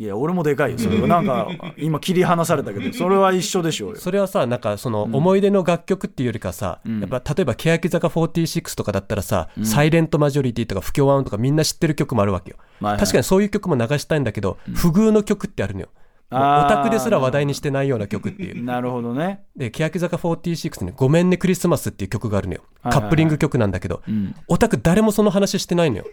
[0.00, 1.06] いや俺もでかいよそれは。
[1.06, 3.96] なんか今切り離されたけどそれは一緒でしょうよ。
[3.96, 7.00] それはさなんかその思い出の楽曲っていうよりかさ、ん。
[7.00, 15.88] やっぱ例えば欅坂46とかだったらさ、サイレントマジョリティとか不協和音とかみんな知ってる曲もあるわけよ、はいはい確かにそういう曲も流したいんだけど、不遇の曲ってあるのよ。
[16.30, 18.62] オタクですら話題にしてないような曲っていう。
[18.64, 19.42] なるほどね。
[19.54, 22.62] で欅坂46に「ごめんねクリスマス」っていう曲があるのよ。
[22.84, 24.34] カップリング曲なんだけど、ん。
[24.48, 26.04] オタク誰もその話してないのよ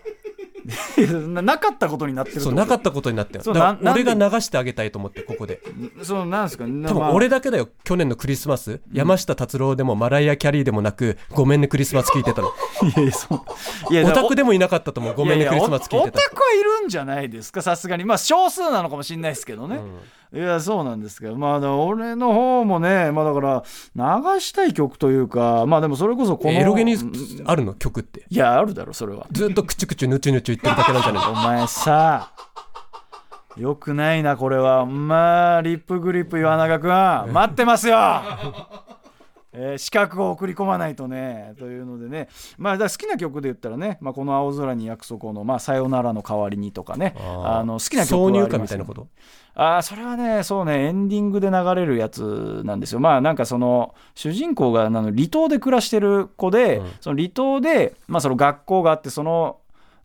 [1.30, 3.44] ななかったことになってるそうなかったことになってる。
[3.48, 5.62] 俺が流してあげたいと思ってここで。
[6.04, 6.66] そうなんですか？
[6.66, 7.70] 多多分俺だけだよ。
[7.84, 12.50] 去年のクリスマス、山下達郎でもマライア・キャリーでもなく「ごめんねクリスマス」聞いてたの。
[12.84, 13.36] いやいやそ
[13.90, 13.94] う。
[13.94, 15.14] いやオタクででもいなかったと思う。
[15.16, 16.20] ごめんねクリスマス聞いてた。
[16.20, 17.62] オタクはいるんじゃないですか？
[17.62, 18.04] さすがに。
[18.04, 19.80] まあ少数なのかもしれないですけどね、
[20.34, 23.64] いやそうなんですけどまあ俺の方もねまあだから
[23.96, 26.96] 流したい曲というかまあでもそれこそこのエロゲに
[27.46, 27.74] あるの？
[27.74, 28.26] 曲って。
[28.30, 29.26] いやあるだろそれは。
[29.32, 32.32] ずっとクチュクチュヌチュヌチュ言ってるだけなんじゃない お前さ
[33.56, 34.86] よくないなこれは。
[34.86, 37.96] まあリップグリップ岩永君待ってますよ！
[39.54, 42.28] えー資格を送り込まないとねというのでね。
[42.60, 47.16] まあだ好きな曲で言ったらね、まあ、この「青空に約束を」の「まあ、さよならの代わりに」とかね。
[47.18, 49.08] あの好きな曲は挿入歌みたいなこと？
[49.60, 53.00] あーそれはねそうねエンディングで流れるやつなんですよ。
[53.00, 56.92] まあなんかその主人公があの離島で暮らしてる子で、うん。
[57.02, 59.58] その離島で、まあ、その学校があってその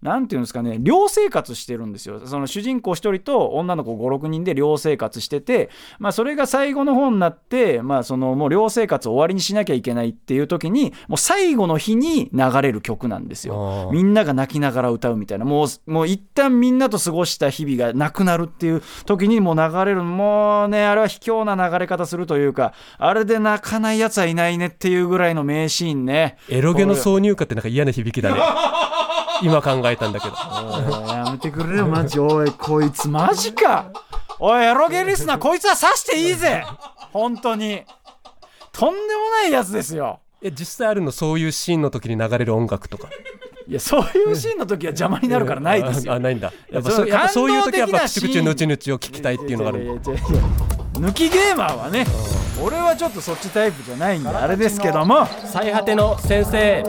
[0.02, 2.20] なんていうんですかね寮生活してるんですよ。
[2.26, 13.90] その主人公一人と女の子56人で寮生活してて、まあ、それが最後の方になって、まあ、そのもう寮生活を終わりにしなきゃいけないっていう時にもう最後の日に流れる曲なんですよ。
[13.92, 15.44] みんなが泣きながら歌うみたいな。
[15.44, 26.38] もうもう一旦みんなと過ごした日々がなくなるっていう時にもう流れるもうねあれは卑怯な流れ方するというかあれで泣かないやつはいないねっていうぐらいの名シーンね。
[26.48, 28.40] エロゲの挿入歌ってなんか嫌な響きだね
[29.42, 30.35] 今考えたんだけど。
[31.09, 32.18] やめてくれよマジ。
[32.18, 33.92] おいこいつマジか。
[34.38, 36.64] おいエロゲリスナーこいつは刺していいぜ。
[37.12, 37.83] 本当に。
[38.72, 40.20] とんでもないやつですよ。
[40.40, 43.09] え実際あるのそういうシーンの時に流れる音楽とか。
[43.68, 46.12] いやそういうシーンの時は邪魔になるからないですよ。
[46.12, 46.52] ああないんだ。
[46.70, 50.20] やっぱそやっぱそういう時はやっぱ感動的なシーンクチュクチュヌチュヌチュを聞きたいっていうのがあるいやいやいやいや
[50.94, 52.05] 抜きゲーマーはね
[52.62, 55.26] 俺はちょっとそっちタイプじゃないんであれですけども。
[55.46, 56.85] 最果ての先生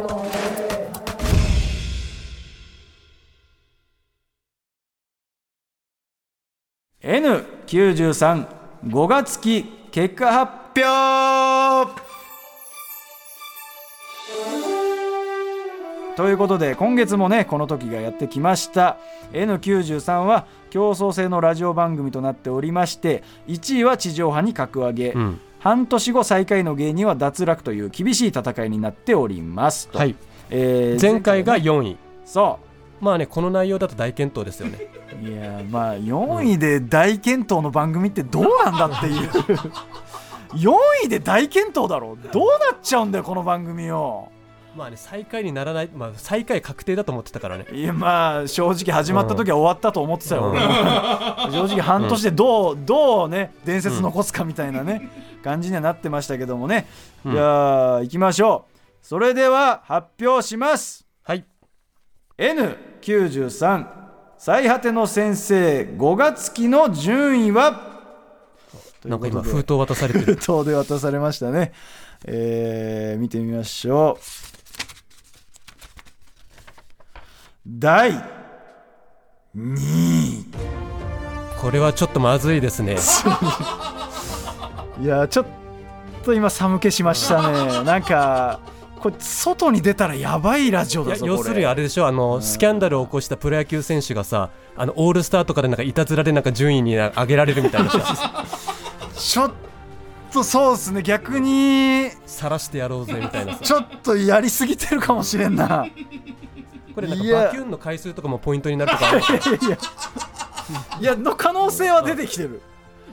[7.04, 11.92] N935 月期結果発表。
[16.16, 18.96] ということで今月もねこの時がやってきました。
[19.34, 25.42] N93 は競争性のラジオ番組となっておりまして1位は地上波に格上げ、うん。
[25.60, 29.90] 半年後最下位の芸人は脱落という厳しい戦いになっております。
[29.90, 30.16] と、はい。
[30.50, 31.98] えー前回が4位。
[32.24, 32.60] そ
[33.04, 34.88] まあねこの内容だと大健闘ですよね。
[35.22, 39.30] う いやまあ4位で大健闘の番組ってどうなんだっていう。
[40.54, 40.72] 4
[41.06, 44.30] 位で大健闘だろどうなっちゃうんだよこの番組よ
[44.76, 47.66] まあね最下位にならないまあ最下位確定だと思ってたからね。
[47.72, 50.68] いやまあ正直始まった時は終わったと思ってたよ、俺も。
[51.52, 55.10] 正直半年でどう、どうね伝説残すかみたいなね、
[55.44, 56.88] 感じにはなってましたけどもね、
[57.24, 57.34] うん。
[57.34, 59.06] じゃあ行きましょう。
[59.06, 61.02] それでは発表します。
[61.02, 61.13] はい
[62.38, 63.86] N93
[64.38, 67.92] 最果ての先生5月期の順位は？
[69.06, 70.26] なんか今封筒渡されてる。
[70.26, 71.74] 封筒で渡されましたね。
[72.26, 74.24] えー見てみましょう。
[77.68, 78.12] 第
[79.56, 80.46] 2位。
[81.62, 82.98] これはちょっとまずいですね。
[85.02, 85.46] いやちょっ
[86.24, 87.84] と今寒気しましたね。
[87.84, 88.60] なんか
[89.04, 98.46] これ外に出たらやばいラジオだぞ要するにあれでしょあのスキャンダルを起こしたプロ野球選手がさあのオールスターとかでなんかいたずらでなんか順位に上げられるみたいなさ。
[99.14, 99.52] ちょっ
[100.32, 102.12] とそうですね逆に。
[102.26, 103.60] 晒してやろうぜみたいなさ。
[103.62, 105.86] ちょっとやりすぎてるかもしれんな。
[106.96, 109.22] これなんかバキュンの回数とかもポイントになるとか いやい
[109.70, 109.78] や
[111.02, 112.62] いやの可能性は出てきてる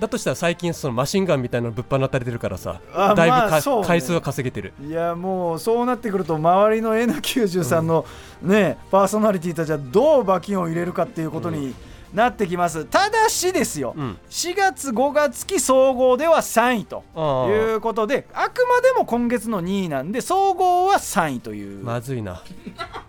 [0.01, 3.87] だとしたら最近そのマシンガンみたいなのぶっ放たれてるからさあだいぶか、まあね。
[3.87, 4.73] 回数は稼げてる。
[4.83, 8.07] いやもうそうなってくると周りの N93 の
[8.43, 11.75] ね、パーソナリティたちはどう馬金を入れるかっていうことに
[12.15, 14.19] なってきます、ただしですよ、うん。
[14.31, 17.05] 4月5月期総合では3位と
[17.49, 22.43] いうことであくまでも今月の2位なんで総合は3位という、まずいな。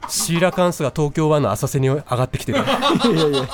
[0.10, 2.60] シーラカンスが東京湾の浅瀬に上がってきてる。
[3.12, 3.48] いやいや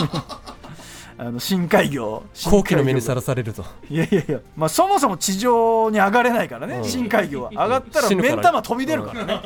[1.20, 2.24] あの深海魚。
[2.46, 6.84] 後期の目にささらされるぞいやいやいや、まあ、そもそも地上に上がれないからね、うん。
[6.84, 7.50] 深海魚は。
[7.50, 9.42] 上がったら目ん玉飛び出るからね、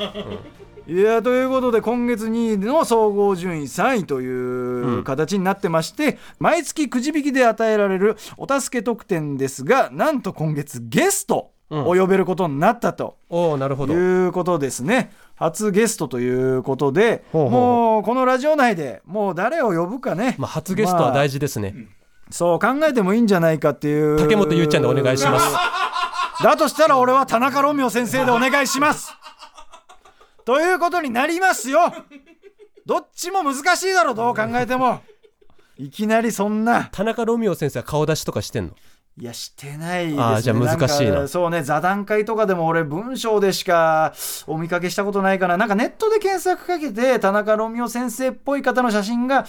[0.86, 13.16] いやということで今月2位の総合順位3位という形になってまして、毎月くじ引きで与えられるお助け特典ですがなんと今月ゲストを呼べることになったと。
[13.28, 13.94] おおなるほど。
[13.94, 15.12] いうことですね。
[15.34, 21.74] 初ゲストということでもうこのラジオ内でもう誰を呼ぶかね、まあ、初ゲストは大事ですね、
[22.30, 24.18] そう考えてもいいんじゃないかっていう。
[24.18, 25.56] 竹本ゆうちゃんでお願いします。
[26.44, 29.12] だとしたら俺は田中ロミオ先生でお願いします。
[30.44, 31.92] ということになりますよ。
[32.84, 35.00] どっちも難しいだろどう考えても。
[35.78, 36.88] いきなりそんな。
[36.92, 38.74] 田中ロミオ先生は顔出しとかしてんの？
[39.18, 41.28] いやしてないです、ね、あーじゃあ難しいな。
[41.28, 44.14] そうね座談会とかでも俺文章でしか
[44.46, 49.44] お見かけしたことないからなんかネットで検索かけて田中ロミオ先生っぽい方の写真が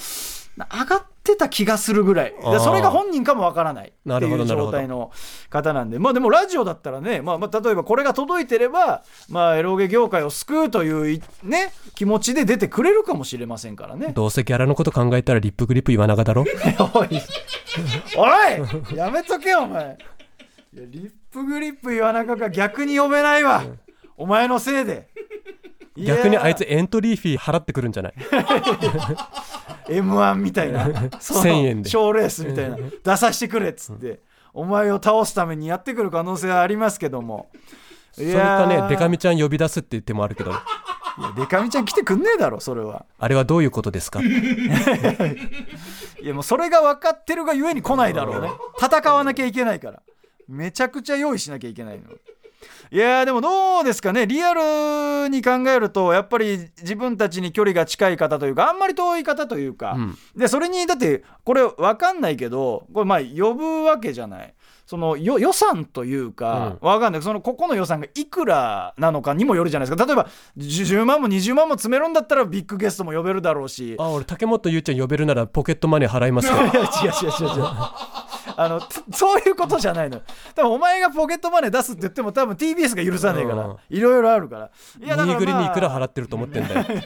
[0.56, 2.34] 上がってた気がするぐらい。
[2.64, 3.88] それが本人かもわからない。
[3.88, 5.12] ってなるいう状態の
[5.50, 5.98] 方なんで。
[5.98, 14.10] まあでもラジオだったらね、まあ、まあ例えばこれが届いてれば、まあ、エロゲ業界を救うといういね気持ちで出てくれるかもしれませんからね。
[14.14, 16.44] どうせギャラのこと考えたらリップグリップ岩永だろ？
[16.96, 17.10] おい
[18.18, 19.98] おいやめとけよお前。
[20.74, 23.64] リップグリップ言わなかった逆に呼べないわ。
[24.18, 25.08] お前のせいで
[25.96, 28.14] 逆にあいつエントリーフィー払ってくるんじゃない？
[29.90, 30.86] M 1みたいな。
[31.20, 31.90] その1000円で。
[31.90, 32.78] 賞レースみたいな。
[32.78, 34.22] 出させてくれっつって。
[34.54, 37.50] お前を倒すためにやってくる可能性はありますけども。
[38.12, 40.52] そそれかねデカミちゃん呼び出すっていう手もあるけど。
[40.52, 40.60] いや
[41.38, 43.06] デカミちゃん来てくんねえだろそれは。
[43.20, 44.20] あれはどういうことですか？
[44.24, 44.26] い
[46.24, 48.50] やもうそれが分かってるがゆえに来ないだろうね。
[48.82, 50.02] 戦わなきゃいけないから。
[50.48, 52.06] めちゃくちゃ用意しなきゃいけないの
[52.92, 54.28] いやーでもどうですかね。
[54.28, 60.18] リアルに考えるとやっぱり自分たちに距離が近い方というかあんまり遠い方というか、うん。
[60.36, 64.54] でそれにだってこれ分かんないけどこれまあ呼ぶわけじゃない。
[64.86, 67.22] そのよ予算というか、わかんない。
[67.22, 70.06] そのここの予算がいくらなのかにもよるじゃないですか。
[70.06, 73.96] 例えば10万も20万も詰めるんだったらビッグゲストも呼べるだろうし。
[73.98, 76.56] あ俺竹本ゆうちゃん呼べるならポケットマネー払いますよ。
[76.60, 77.66] いや違う違う違う違う
[78.58, 80.22] あのつそういうことじゃないの
[80.56, 83.58] 多分お前がポケットマネー出すって言っても多分 TBS が許さねえかうん。
[83.58, 84.70] らいろいろあるから。
[85.00, 86.84] いやだからニーグリにいくらまあ払ってると思ってんだよ。
[86.84, 87.02] だか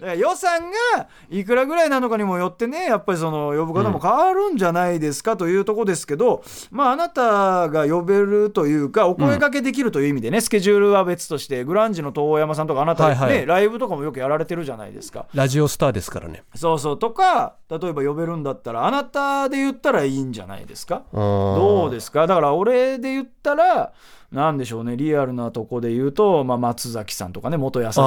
[0.00, 13.46] ら予算がいくらぐらいなのかにもよってねやっぱりその呼ぶ方も変わるんじゃないですかというとこですけど、まああなたが呼べるというかお声掛けできるという意味でね、スケジュールは別としてグランジの遠山さんとかあなたね、はいはい。
[13.46, 15.26] ライブとかもよくやられてるじゃないですか。
[15.34, 16.44] ラジオスターですからね。
[16.54, 16.98] そうそう。
[16.98, 21.02] とか例えば呼べるんだったらあなたで言ったらいいんじゃないですか？
[21.12, 22.26] どどうですか？
[22.26, 23.92] だから俺で言ったら
[24.30, 24.94] なんでしょうね。
[24.94, 28.02] リアルなとこで言うと、まあ、松崎さんとかね元優しいエ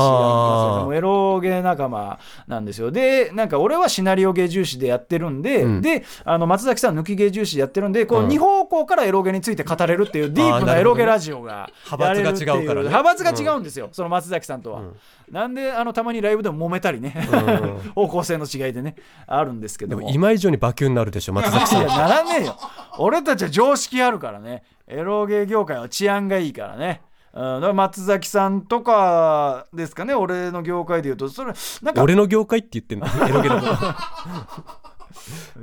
[1.01, 2.91] ロゲー仲間なんですよ。
[2.91, 5.81] でなんか俺はシナリオゲー重視でやってるんで、うん。
[5.81, 8.27] であの松崎さん抜きゲー重視でやってるんでこううん。
[8.27, 12.45] 2方向からエロゲについて語れるっていうディープなエロゲラジオがやれるっていう。
[12.45, 12.87] 派閥が違うからね。
[12.87, 14.83] 派閥が違うんですよ、その松崎さんとは、
[15.31, 17.91] なんであのたまにライブでも揉めたりね、ん。
[17.95, 18.95] 方向性の違いでね。
[19.25, 20.01] あるんですけども。
[20.01, 21.81] でも今以上にバキュンになるでしょ松崎さん。
[21.81, 22.55] いやならねえよ。
[22.97, 27.01] 俺たちは常識あるからねエロゲー業界は治安がいいからね。
[27.33, 31.29] あだから松崎さんとかですかね俺の業界で言うと。
[31.29, 33.07] それなんか俺の業界って言ってんの？
[33.27, 33.57] エロゲの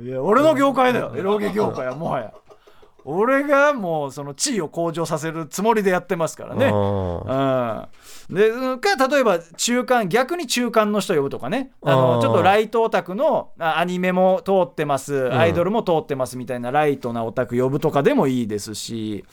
[0.01, 1.13] いや俺の業界だよ。
[1.15, 2.33] エロゲ業界はもはや
[3.05, 6.71] 俺がもうその地位を向上させるつもりでやってますからね。
[6.73, 7.89] あ
[8.29, 11.71] うん、でか例えば中間逆に中間の人呼ぶとかね。
[11.81, 15.29] あのちょっとライトオタクのあアニメも通ってます。
[15.29, 15.33] ん。
[15.33, 19.23] アイドルも通ってますみたいなライトなオタク呼ぶとかでもいいですし。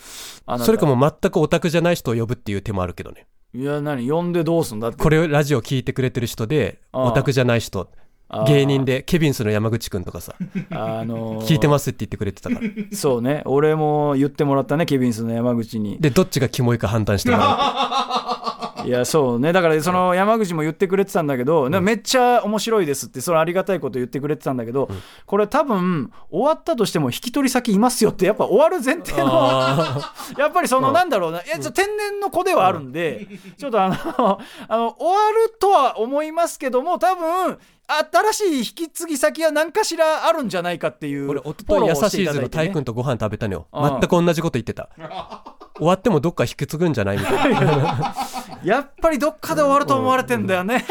[0.47, 3.27] あなたーそれかも全くオタクじゃない人を呼ぶっていう手もあるけどね。
[3.55, 4.09] いや何？
[4.09, 4.97] 呼んでどうすんだって。
[4.97, 7.91] これをラジオ聞いてくれてる人でオタクじゃない人
[8.47, 10.35] 芸人でケビンスの山口くんとかさ。
[10.71, 11.47] あのー。
[11.47, 12.61] 聞いてますって言ってくれてたから。
[12.93, 13.43] そうね。
[13.47, 15.99] 俺も言ってもらったねケビンスの山口に。
[16.01, 18.03] でどっちがキモいか判断してもら
[18.87, 19.53] いやそうね。
[19.53, 24.89] だからその山口も言ってくれてたんだけど、ねめっちゃ面白いですってそれありがたいこと言ってくれてたんだけど、
[25.27, 33.27] これ多分終わったとしても引き取り先いますよってやっぱ終わる前提のあ やっぱりそのなんだろうないやちょ天然の子ではあるんで、
[33.59, 35.15] ちょっとあのあの終わ
[35.47, 37.59] るとは思いますけども多分
[37.89, 43.67] 新しい引き継ぎ先は何かしらあるんじゃないかっていう俺、おととい優していただいて、しい図のタイね君とご飯食べたのよ。
[43.73, 44.89] うん全く同じこと言ってた。
[45.77, 48.15] 終わってもどっか引き継ぐんじゃないみたいな。
[48.65, 50.85] やっぱりどっかで終わると思われてんだよね。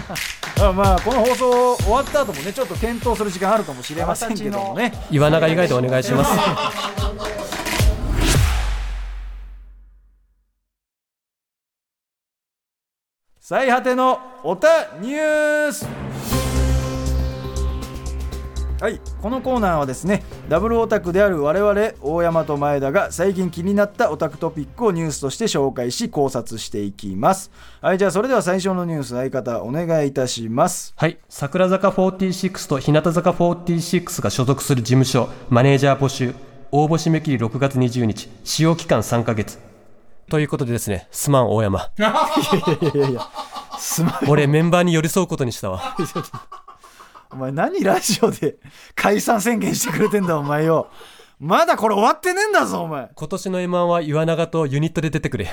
[0.62, 4.92] あまあこの放送終わった後もねちょっと検討する時間あるかもしれませんけどもね。
[5.10, 6.30] 岩永以外でお願いします。
[13.50, 15.86] 最果てのおたニュース
[18.78, 31.16] はいこのコーナーはですねダブルオタクである我々大山と前田が最近気になったオタクトピックをニュースとして紹介し考察していきますはいじゃあそれでは最初のニュース相方お願いいたしますはい。
[31.30, 36.34] 桜坂46と日向坂46が所属する事務所、マネージャー募集。
[36.70, 38.28] 応募締め切り6月20日。
[38.44, 39.67] 使用期間3ヶ月。
[40.28, 41.90] ということでですね、すまん大山。
[43.78, 45.96] すまん俺メンバーに寄り添うことにしたわ。
[47.30, 48.56] お前何ラジオで
[48.94, 50.88] 解散宣言してくれてんだお前よ
[51.38, 55.50] まだこれ終わってねえんだぞお前今年の M1 は岩永とユニットで出てくれ。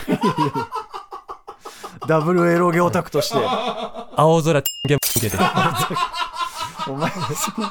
[2.07, 3.37] ダブルエロゲオタクとして
[4.15, 5.37] 青空ゲゲで。
[6.87, 7.69] お前その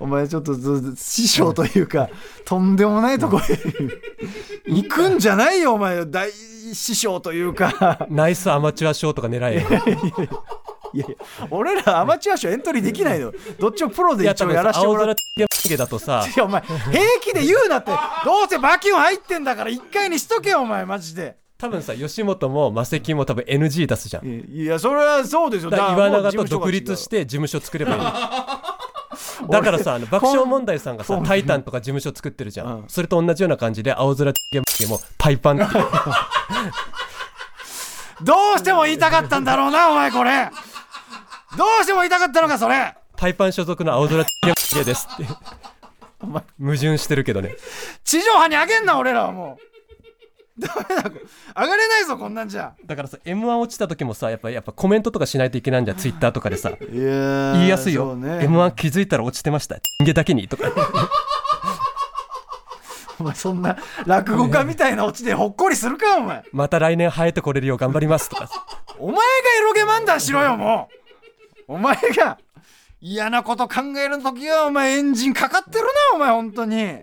[0.00, 2.08] お前ちょっとず師匠というか
[2.44, 3.58] とんでもないとこへ。
[4.66, 8.06] 行くんじゃないよお前大師匠というか。
[8.10, 9.68] ナイスアマチュア賞とか狙えよ。
[10.94, 11.16] いやいや
[11.50, 13.32] 俺らアマチュア賞エントリーできないの。
[13.58, 15.22] どっちもプロで一応やらせてもらって。
[15.36, 16.74] 青空ゲゲだとさ、いやお前平
[17.22, 17.90] 気で言うなって。
[18.24, 21.36] どうせバキュン入ってんだから一回にしとけよお前マジで。
[21.56, 24.26] 多分さ、吉本もマセキも多分 NG 出すじゃん。
[24.26, 25.70] いやそれはそうですよ。
[25.70, 27.98] だから岩永と独立して事務所作ればいい。
[27.98, 28.12] の
[29.48, 32.84] だからさあの爆笑問題さんがさ「タイタン」とか事務所作ってるじゃん、うん。
[32.88, 35.78] それと同じような感じで青空ゲゲもパイパンって。
[38.22, 40.48] どうしても言いたかったんだろうなお前これ。
[41.56, 42.94] どうしても言いたかったのかそれ。
[43.16, 44.28] パイパン所属の青空ゲ
[44.74, 45.26] ゲですって。
[46.20, 46.42] お前。
[46.60, 47.56] 矛盾してるけどね。
[48.04, 49.71] 地上波にあげんな俺らはもう
[50.62, 51.10] ダメだ。
[51.62, 52.74] 上がれないぞこんなんじゃ。
[52.84, 56.72] だからさ m 1落ちた時もさやっぱやっぱコメントとかしないといけないんじゃんツイッターとかでさ。
[56.80, 58.44] 言いやすいよ、ね。
[58.44, 59.76] m 1気づいたら落ちてました。
[60.04, 60.70] ゲだけにとか。
[63.20, 66.42] お前そんな落語家みたいなオチでほっこりするかお前。
[66.52, 68.48] また来年生えてこれるよう頑張りますとか
[68.98, 69.22] お前が
[69.60, 70.88] エロゲ漫談しろよも
[71.68, 71.74] う。
[71.74, 72.38] お前が
[73.00, 77.02] 嫌なこと考える時はお前エンジンかかってるなお前本当に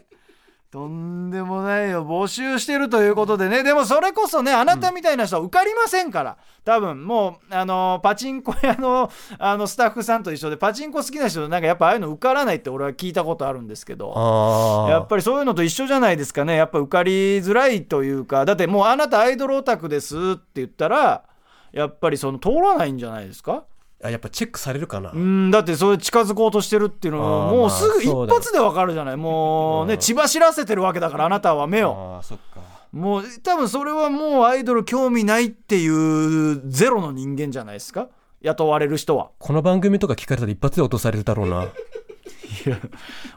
[0.72, 2.06] とんでもないよ。
[2.06, 3.64] 募集してるということでね。
[3.64, 9.10] でもそれこそねあなたみたいな人は受かりませんから、多分もうあのパチンコ屋の
[9.40, 14.14] あのスタッフさんと一緒でパチンコ好きな人なんかやっぱああいうの受からないって俺は聞いたことあるんですけど。
[14.16, 16.56] あやっぱりそういうのと一緒じゃないですかね。
[16.56, 18.46] やっぱ受かりづらいというか。
[18.46, 21.24] だってもうあなたアイドルオタクですって言ったら
[21.72, 23.54] やっぱりその通らないんじゃないですか？
[23.54, 23.64] あ
[24.02, 29.18] やっぱチェックされるかな、うんだってそれ近づこうとしてるっていうのはもうすぐ一発でわかるじゃない。
[29.18, 30.00] もうねうん。
[30.00, 32.14] 血走らせてるわけだからあなたは目を。
[32.16, 32.62] ああそっか。
[32.94, 38.08] もう多分それはもうアイドル興味ないっていうゼロの人間じゃないですか？
[38.42, 39.32] 雇われる人は。
[39.38, 41.68] この番組とか聞かれたら一発で落とされるだろうな。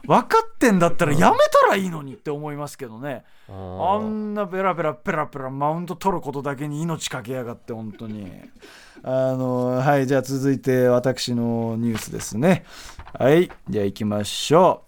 [0.07, 3.23] 分かってんだったらやめたらいいのにって思いますけどね。
[3.49, 8.31] ああんなペラペラペラペラマウント取ることだけに命かけやがって本当に
[9.05, 12.63] あのはいじゃあ続いて私のニュースですね。
[13.19, 14.83] はいじゃあ行きましょ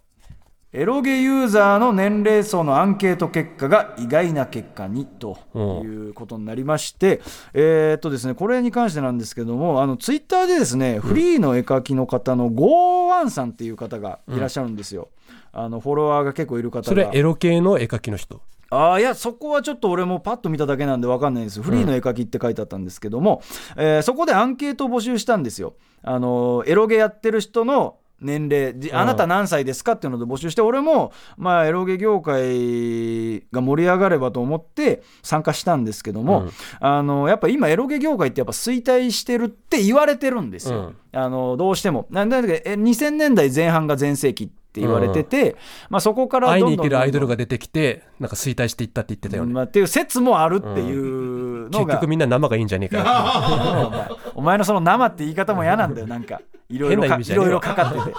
[0.72, 0.78] う。
[0.78, 7.22] エロゲユーザーの年齢層のアンケート結果が意外な結果にということになりまして、
[7.54, 15.08] えーっとですねこれに関してなんですけどもあのツイッターでですね、フリーの絵描きの方のゴーワンさんっていう方がいらっしゃるんですよ、
[15.54, 16.84] あのフォロワーが結構いる方が。
[16.84, 18.42] それエロ系の絵描きの人？
[18.70, 23.42] ああいやそこはちょっと俺もパッと見ただけなんで分かんないですフリーの絵描きって書いてあったんですけども、
[23.78, 25.76] えーそこでアンケートを募集したんですよ。
[26.04, 36.52] あのーエロゲやってる人の年齢あなた何歳ですかっていうので募集して俺もまあエロゲ業界が盛り上がればと思って参加したんですけども、うん。
[36.80, 42.08] あのやっぱ今エロゲ業界ってやっぱ衰退してるって言われてるんですよ、あのどうしても。
[42.10, 44.46] なんだけどえ2000年代前半が全盛期。
[44.46, 45.56] って言われてて、
[45.90, 50.58] まあ、そこから会いに行けるアイドルが出てきてなんか衰退していったって言ってたよね、まあ、っていう説もある。
[50.58, 56.42] っていうのが、結局みんな生がいいんじゃねえかよお前のその生って言い方も嫌なんだよなんか。
[56.70, 58.18] いろいろかかかってて。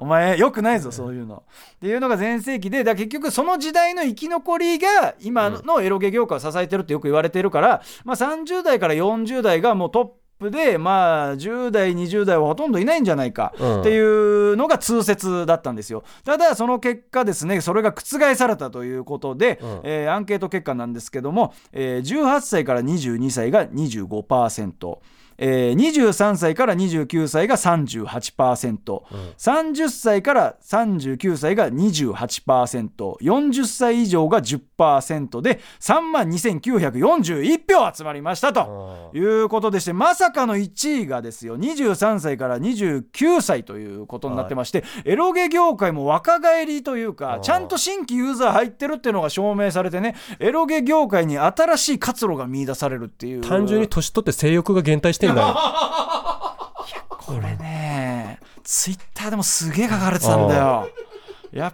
[0.00, 1.42] お前よくないぞそういうの。
[1.76, 16.02] っていうのが全盛期でだ結局その時代の生き残りが今のエロゲ業界を支えてるってよく言われてるから、まあ、30代から40代がもうトップでまあ10代20代はほとんどいないんじゃないかうんっていうのが通説だったんですよ。
[16.24, 24.98] ただその結果ですねそれが覆されたということで、うんえーアンケート結果なんですけども、えー18歳から22歳が25%。
[25.42, 53.40] えー23歳から29歳が 38%30 歳から39歳が 28%40 歳以上が10%で3万2941票集まりましたということでしてまさかの1位がですよ23歳から29歳ということになってまして、エロゲ業界も若返りというかーちゃんと新規ユーザー入ってるっていうのが証明されてねエロゲ業界に新しい活路が見出されるっていう。
[53.40, 55.54] 単純に年取って性欲が減退してんだよ
[57.08, 60.88] これねツイッターでもすげえ書かれてたんだよ。
[61.52, 61.72] やっ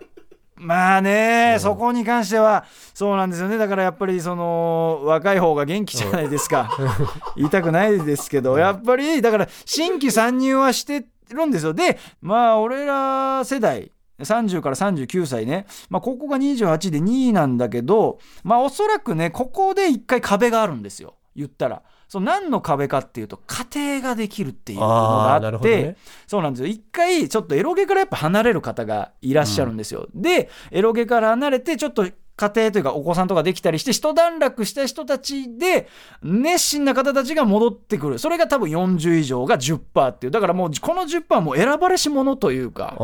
[0.59, 3.59] まあね、そこに関してはそうなんですよね。
[3.59, 6.71] だからやっぱりその若い方が元気じゃないですか、
[7.37, 11.75] 言いたくないですけどやっぱりだから新規参入はしてるんですよ。
[11.75, 21.17] でまあ俺ら世代30から39歳ね、まあ、ここが28で2位なんだけどまあおそらくねここで一回壁があるんですよ。
[21.35, 21.83] 言ったら。
[22.09, 25.97] そう何の壁かっていうと家庭ができるっていうのがあって、ね。
[26.27, 26.69] そうなんですよ。
[26.69, 32.07] 一回ちょっとエロゲからやっぱ離れる方がいらっしゃるんですよ、でエロゲから離れてちょっと
[32.37, 35.89] 家庭というかお子さんとかできたりして一段落した人たちで
[36.23, 38.19] 熱心な方たちが戻ってくる。
[38.19, 40.31] それが多分40以上が10%っていう。
[40.31, 42.95] だからもうこの10%はもう選ばれし者というか。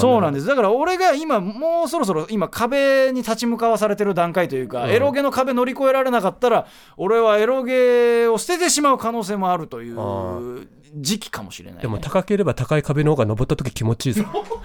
[0.00, 0.46] そうなんです。
[0.46, 4.90] だから俺が今もうそろそろ今壁に立ち向かわされてる段階というか、うん。
[4.90, 6.66] エロゲの壁乗り越えられなかったら
[6.96, 14.24] 俺はエロゲを捨ててしまう可能性もあるといあう時期かもしれない、ね、でも高ければ高い壁の方が登った時気持ちいいぞ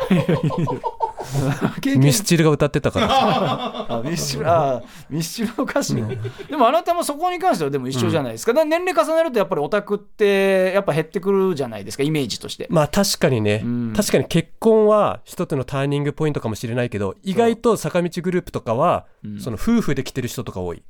[1.98, 4.02] ミスチルが歌ってたから。
[4.06, 5.96] ミスチルあミスチルの歌詞。
[5.96, 6.18] ね
[6.50, 12.68] でもあなたもそこに関してはでも一緒じゃないですか,、年齢重ねるとやっぱりオタクってやっぱ減ってくるじゃないですかイメージとして。
[12.70, 13.94] まあ確かにね、うん。
[13.96, 20.84] 確かに結婚は一つのターニングポイントかもしれないけど意外と坂道グループとかは、うんその夫婦で来てる人とか多い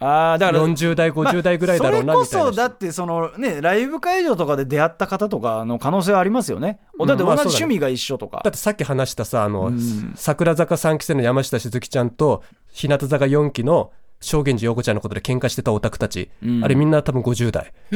[0.00, 2.44] ああだから40代50代ぐらいだろうなまあみたいな。
[2.44, 10.12] 人、それこそだってそのねライブ会場とかで出会った方とかの可能性はありますよね、だって同じ趣味が一緒とか、だってさっき話したさあの、うん。
[10.14, 16.64] 桜坂3期生の山下しずきちゃんと日向坂4期の正源寺陽子ちゃんのことで喧嘩してたオタクたち、うん。
[16.64, 17.72] あれみんな多分50代。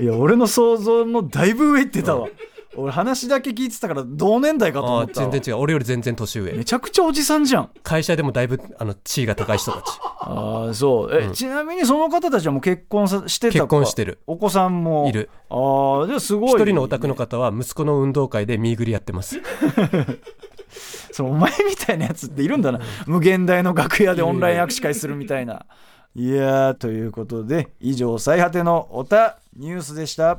[0.00, 2.28] いや俺の想像のだいぶ上行ってたわ、
[2.76, 5.30] 俺話だけ聞いてたから同年代かと思ったわ。
[5.30, 5.60] 全然違う。
[5.60, 6.52] 俺より全然年上。
[6.52, 7.70] めちゃくちゃおじさんじゃん。
[7.82, 9.84] 会社でもだいぶあの地位が高い人たち。
[10.20, 11.16] ああそう。
[11.16, 14.18] え、ちなみにその方たちはもう結婚さしてたか結婚してる。
[14.26, 15.06] お子さんも？
[15.08, 15.30] いる。
[15.50, 16.60] ああじゃあすごい。
[16.60, 19.40] 一人のオタクの方は息子の運動会でミーグリやってます。
[21.12, 22.80] そのお前みたいなやつっているんだな。
[23.06, 25.66] 無限大の楽屋でオンライン握手会するみたいな。
[26.16, 30.38] いやーということで以上最果てのオタニュースでした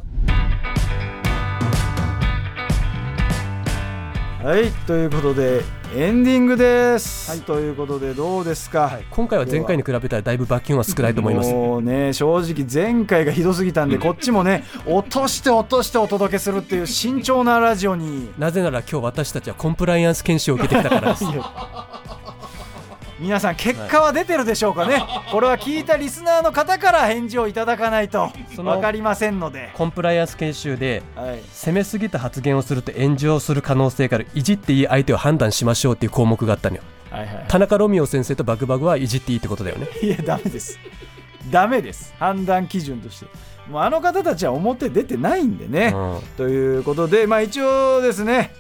[4.46, 5.64] はいということで
[5.96, 11.52] エンディングです、ということでどうですか、今回は前回に比べたらだいぶバキュンは少ないと思います。
[11.52, 18.30] もうね正直前回がひどすぎたんでこっちもね落として落としてお届けするっていう慎重なラジオに。
[18.38, 21.26] なぜなら今日私たちはコンプライアンス研修を受けてきたからです
[23.20, 25.02] 皆さん結果は出てるでしょうかね。
[25.32, 36.82] これは聞いたリスナーの方から返事をいただかないとその分かりませんので、コンプライアンス研修ではい、攻めすぎた発言をすると炎上する可能性があるいじっていい相手を判断しましょうっていう項目があったのよ。
[37.10, 37.46] はいはい。
[37.48, 39.88] 田中ロミオ先生とバグバグはいじっていいってことだよね。
[40.02, 40.78] いやダメです。
[41.50, 42.14] ダメです。
[42.20, 43.28] 判断基準として。
[43.70, 46.22] もうあの方たちは表出てないんでね、うん。
[46.38, 48.54] ということでまあ一応ですね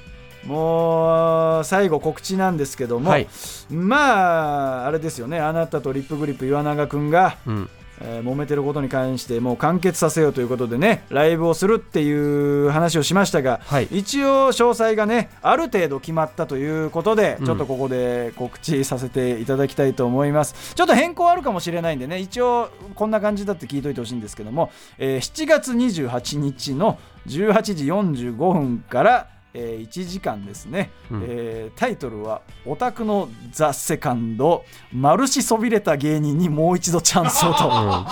[0.45, 3.27] もう最後告知なんですけども、はい。
[3.69, 5.39] まああれですよね。
[5.39, 7.69] あなたとリップグリップ岩永くんがうん。
[8.01, 13.87] えー揉めてることに関してもう完結させようということでねライブをするっていう話をしましたが、はい。
[13.89, 17.45] 一応詳細がねある程度決まったということで、うん。
[17.45, 20.75] ちょっとここで告知させていただきたいと思います。
[20.75, 31.23] ちょっと変更あるかもしれないんでね一応こんな感じだって聞いといてほしいんですけども、えー7月28日の18時45分からえー1時間ですね、うん。
[31.27, 34.63] えータイトルは「オタクのザ・セカンド。
[34.93, 38.05] マルシそびれた芸人にもう一度チャンスを」と、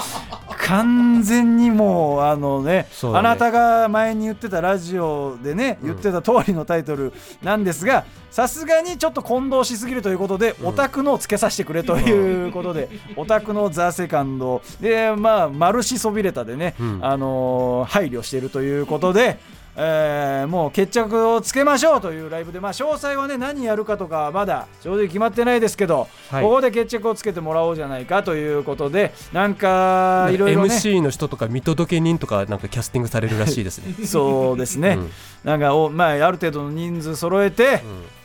[0.57, 2.87] 完全にもうあのねね。
[3.03, 14.63] あなたが前に言ってたラジオでね言ってた通りのタイトルなんですがさすがにちょっと混同しすぎるということで、オタクのをつけさせてくれということで、 オタクのザ・セカンド。
[14.81, 16.99] でまあマルシそびれたでね、うん。
[17.03, 19.39] あのー配慮しているということで。
[19.75, 26.43] えーもう決着をつけましょうというライブで、まあ、詳細はね何やるかとかはまだ正直決まってないですけど、はい。
[26.43, 30.75] ここで決着をつけてもらおうじゃないかということでなんかいろいろね。
[30.75, 34.05] MC の人とか見届け人とかなんかキャスティングされるらしいですね。
[34.05, 35.11] そうですね、うん。
[35.43, 37.81] なんかお、まあ、ある程度の人数揃えて、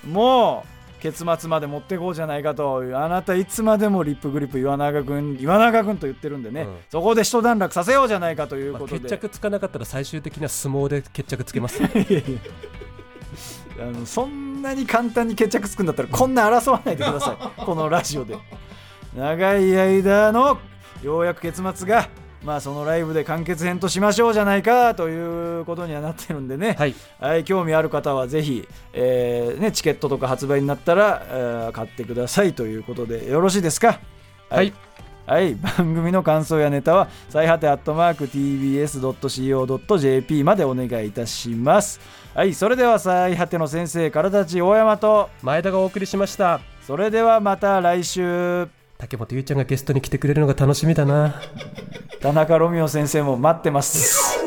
[0.06, 6.76] もう結末まで持っていこうじゃないかとあなたいつまでもリップグリップ岩永君岩永君と言ってるんでね、うん。
[6.90, 11.82] そこで一段落させようじゃないかというまあことで、決着つかなかったら最終的には相撲で決着つけます。
[13.80, 17.60] あのそんなに簡単に決着つくんだったらこんな争わないでください。
[17.64, 18.36] このラジオで。
[19.16, 20.58] 長い間の
[21.02, 22.08] ようやく結末が
[22.44, 26.94] まあそのライブで完結編としましょうじゃないかということにはなってるんでね、はい。
[27.18, 34.00] はい、興味ある方はぜひ、えーね、チケットとか発売になったら、えー買ってくださいということでよろしいですか？
[34.48, 34.72] はい。
[35.26, 42.00] はい、番組の感想やネタは最果てアットマーク TBS.CO.JP までお願いいたします
[42.34, 46.60] はいそれでは最果ての先生からたち大山と前田がお送りしました。
[46.86, 48.68] それではまた来週
[48.98, 51.40] 竹本ゆうちゃんがゲストに来てくれるのが楽しみだな。
[52.20, 54.44] 田中ロミオ先生も待ってます